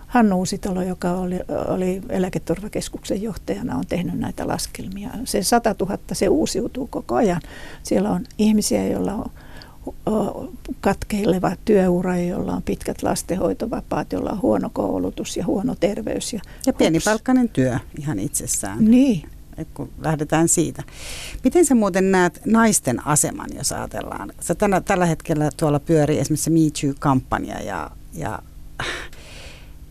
[0.07, 5.11] Hannu Uusitalo, joka oli, oli eläketurvakeskuksen johtajana, on tehnyt näitä laskelmia.
[5.24, 7.41] Se 100 000, se uusiutuu koko ajan.
[7.83, 9.31] Siellä on ihmisiä, joilla on
[10.81, 16.33] katkeileva työura, jolla on pitkät lastenhoitovapaat, jolla on huono koulutus ja huono terveys.
[16.33, 18.85] Ja, ja pienipalkkainen työ ihan itsessään.
[18.85, 19.22] Niin.
[19.57, 20.83] Et kun lähdetään siitä.
[21.45, 24.33] Miten sä muuten näet naisten aseman, jos ajatellaan?
[24.41, 28.39] Sä tänä, tällä hetkellä tuolla pyörii esimerkiksi Me Too-kampanja ja, ja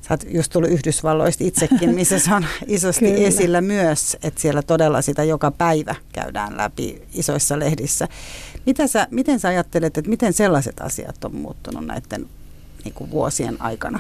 [0.09, 5.01] Sä oot just tullut Yhdysvalloista itsekin, missä se on isosti esillä myös, että siellä todella
[5.01, 8.07] sitä joka päivä käydään läpi isoissa lehdissä.
[8.65, 12.25] Mitä sä, miten sä ajattelet, että miten sellaiset asiat on muuttunut näiden
[12.83, 13.99] niin kuin vuosien aikana?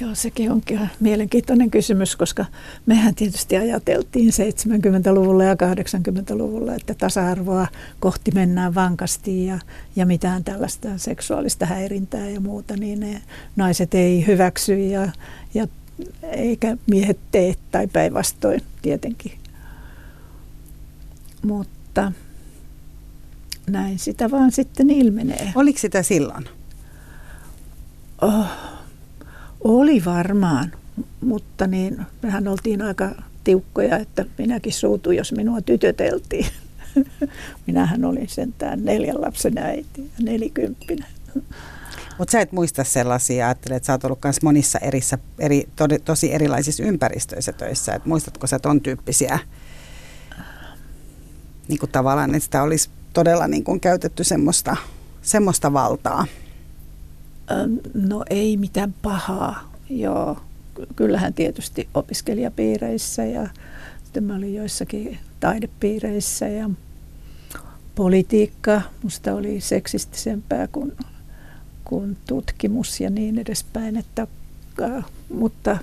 [0.00, 2.44] Joo, sekin onkin mielenkiintoinen kysymys, koska
[2.86, 7.66] mehän tietysti ajateltiin 70-luvulla ja 80-luvulla, että tasa-arvoa
[8.00, 9.58] kohti mennään vankasti ja,
[9.96, 13.22] ja mitään tällaista seksuaalista häirintää ja muuta, niin ne
[13.56, 15.08] naiset ei hyväksy ja,
[15.54, 15.66] ja
[16.22, 19.32] eikä miehet tee tai päinvastoin tietenkin.
[21.42, 21.77] Mutta
[23.66, 25.52] näin sitä vaan sitten ilmenee.
[25.54, 26.44] Oliko sitä silloin?
[28.20, 28.46] Oh
[29.64, 30.72] oli varmaan,
[31.20, 33.10] mutta niin mehän oltiin aika
[33.44, 36.46] tiukkoja, että minäkin suutuin, jos minua tytöteltiin.
[37.66, 41.08] Minähän olin sentään neljän lapsen äiti ja nelikymppinen.
[42.18, 45.84] Mutta sä et muista sellaisia, ajattelet, että sä oot ollut myös monissa erissä, eri, to,
[46.04, 47.94] tosi erilaisissa ympäristöissä töissä.
[47.94, 49.38] Et muistatko sä ton tyyppisiä
[51.68, 54.76] niin kuin tavallaan, että sitä olisi todella niin kuin käytetty semmoista,
[55.22, 56.26] semmoista valtaa?
[57.94, 60.36] No ei mitään pahaa, joo.
[60.96, 63.48] Kyllähän tietysti opiskelijapiireissä ja
[64.04, 66.70] sitten mä olin joissakin taidepiireissä ja
[67.94, 70.96] politiikka musta oli seksistisempää kuin,
[71.84, 74.26] kuin tutkimus ja niin edespäin, että,
[75.34, 75.78] mutta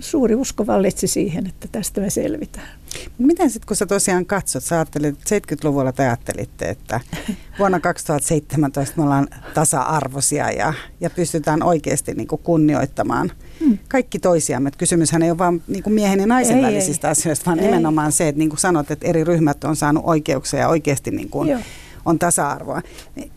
[0.00, 2.77] suuri usko vallitsi siihen, että tästä me selvitään.
[3.18, 7.00] Miten sitten, kun sä tosiaan katsot, sä ajattelit, 70-luvulla te ajattelitte, että
[7.58, 13.78] vuonna 2017 me ollaan tasa-arvoisia ja, ja pystytään oikeasti niin kuin kunnioittamaan hmm.
[13.88, 14.68] kaikki toisiamme.
[14.68, 17.12] Että kysymyshän ei ole vain niin kuin miehen ja naisen ei, välisistä ei.
[17.12, 17.64] asioista, vaan ei.
[17.64, 21.28] nimenomaan se, että niin kuin sanot, että eri ryhmät on saanut oikeuksia ja oikeasti niin
[21.28, 21.58] kuin
[22.08, 22.82] on tasa-arvoa.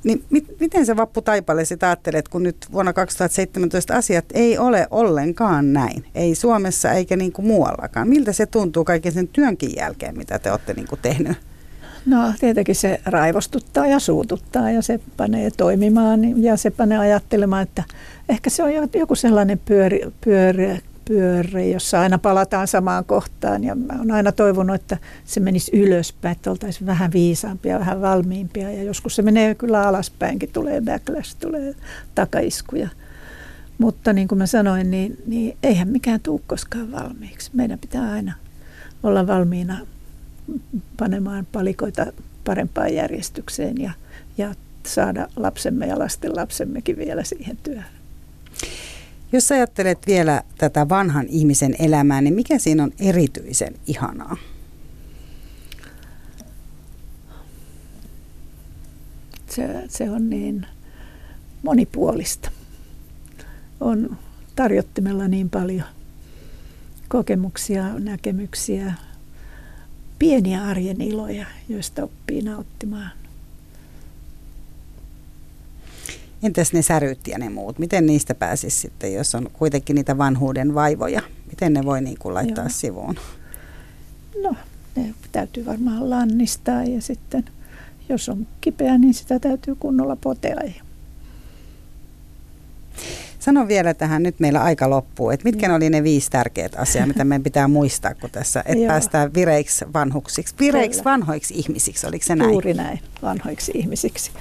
[0.04, 4.88] Niin mit, miten se Vappu Taipale sitä ajattelet, kun nyt vuonna 2017 asiat ei ole
[4.92, 6.06] ollenkaan näin?
[6.16, 8.08] Ei Suomessa eikä niin kuin muuallakaan.
[8.08, 11.38] Miltä se tuntuu kaiken sen työnkin jälkeen, mitä te olette niin kuin tehnyt?
[12.06, 17.84] No tietenkin se raivostuttaa ja suututtaa ja se panee toimimaan ja se panee ajattelemaan, että
[18.30, 23.94] ehkä se on joku sellainen pyöri, pyöri, pyöri, jossa aina palataan samaan kohtaan ja mä
[24.00, 29.16] oon aina toivonut, että se menisi ylöspäin, että oltaisiin vähän viisaampia, vähän valmiimpia ja joskus
[29.16, 31.76] se menee kyllä alaspäinkin, tulee backlash, tulee
[32.16, 32.90] takaiskuja.
[33.78, 37.52] Mutta niin kuin mä sanoin, niin, niin eihän mikään tule koskaan valmiiksi.
[37.54, 38.34] Meidän pitää aina
[39.04, 39.78] olla valmiina
[40.98, 42.06] panemaan palikoita
[42.44, 43.92] parempaan järjestykseen ja,
[44.38, 44.54] ja
[44.86, 48.01] saada lapsemme ja lasten lapsemmekin vielä siihen työhön.
[49.32, 54.38] Jos ajattelet vielä tätä vanhan ihmisen elämää, niin mikä siinä on erityisen ihanaa?
[59.50, 60.66] Se, se on niin
[61.64, 62.52] monipuolista.
[63.80, 64.18] On
[64.56, 65.84] tarjottimella niin paljon
[67.08, 68.94] kokemuksia, näkemyksiä,
[70.20, 73.21] pieniä arjen iloja, joista oppii nauttimaan.
[76.44, 77.80] Entäs ne säryt ja ne muut?
[77.80, 81.22] Miten niistä pääsisi sitten, jos on kuitenkin niitä vanhuuden vaivoja?
[81.50, 82.70] Miten ne voi niin kuin laittaa Joo.
[82.70, 83.16] sivuun?
[84.44, 84.56] No,
[84.96, 87.46] ne täytyy varmaan lannistaa ja sitten
[88.10, 90.72] jos on kipeä, niin sitä täytyy kunnolla potella.
[93.40, 97.08] Sano vielä tähän, nyt meillä aika loppuu, että mitkä ne oli ne viisi tärkeät asiaa,
[97.08, 102.36] mitä meidän pitää muistaa, kun tässä, että päästään vireiksi vanhuksiksi, vireiksi vanhoiksi ihmisiksi, oliko se
[102.36, 102.52] näin?
[102.52, 104.32] Juuri näin, vanhoiksi ihmisiksi.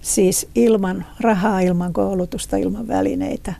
[0.00, 3.54] Siis ilman rahaa, ilman koulutusta, ilman välineitä.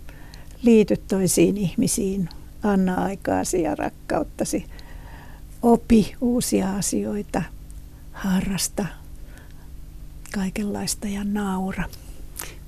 [0.62, 2.28] Liity toisiin ihmisiin,
[2.62, 4.64] anna aikaasi ja rakkauttasi.
[5.62, 7.42] Opi uusia asioita,
[8.12, 8.86] harrasta
[10.34, 11.84] kaikenlaista ja naura.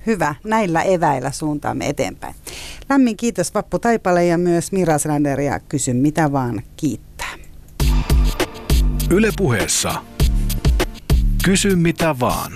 [0.05, 2.35] Hyvä, näillä eväillä suuntaamme eteenpäin.
[2.89, 7.33] Lämmin kiitos Vappu Taipale ja myös Mira Selander ja kysy mitä vaan kiittää.
[9.09, 9.93] Ylepuheessa
[11.43, 12.51] Kysy mitä vaan.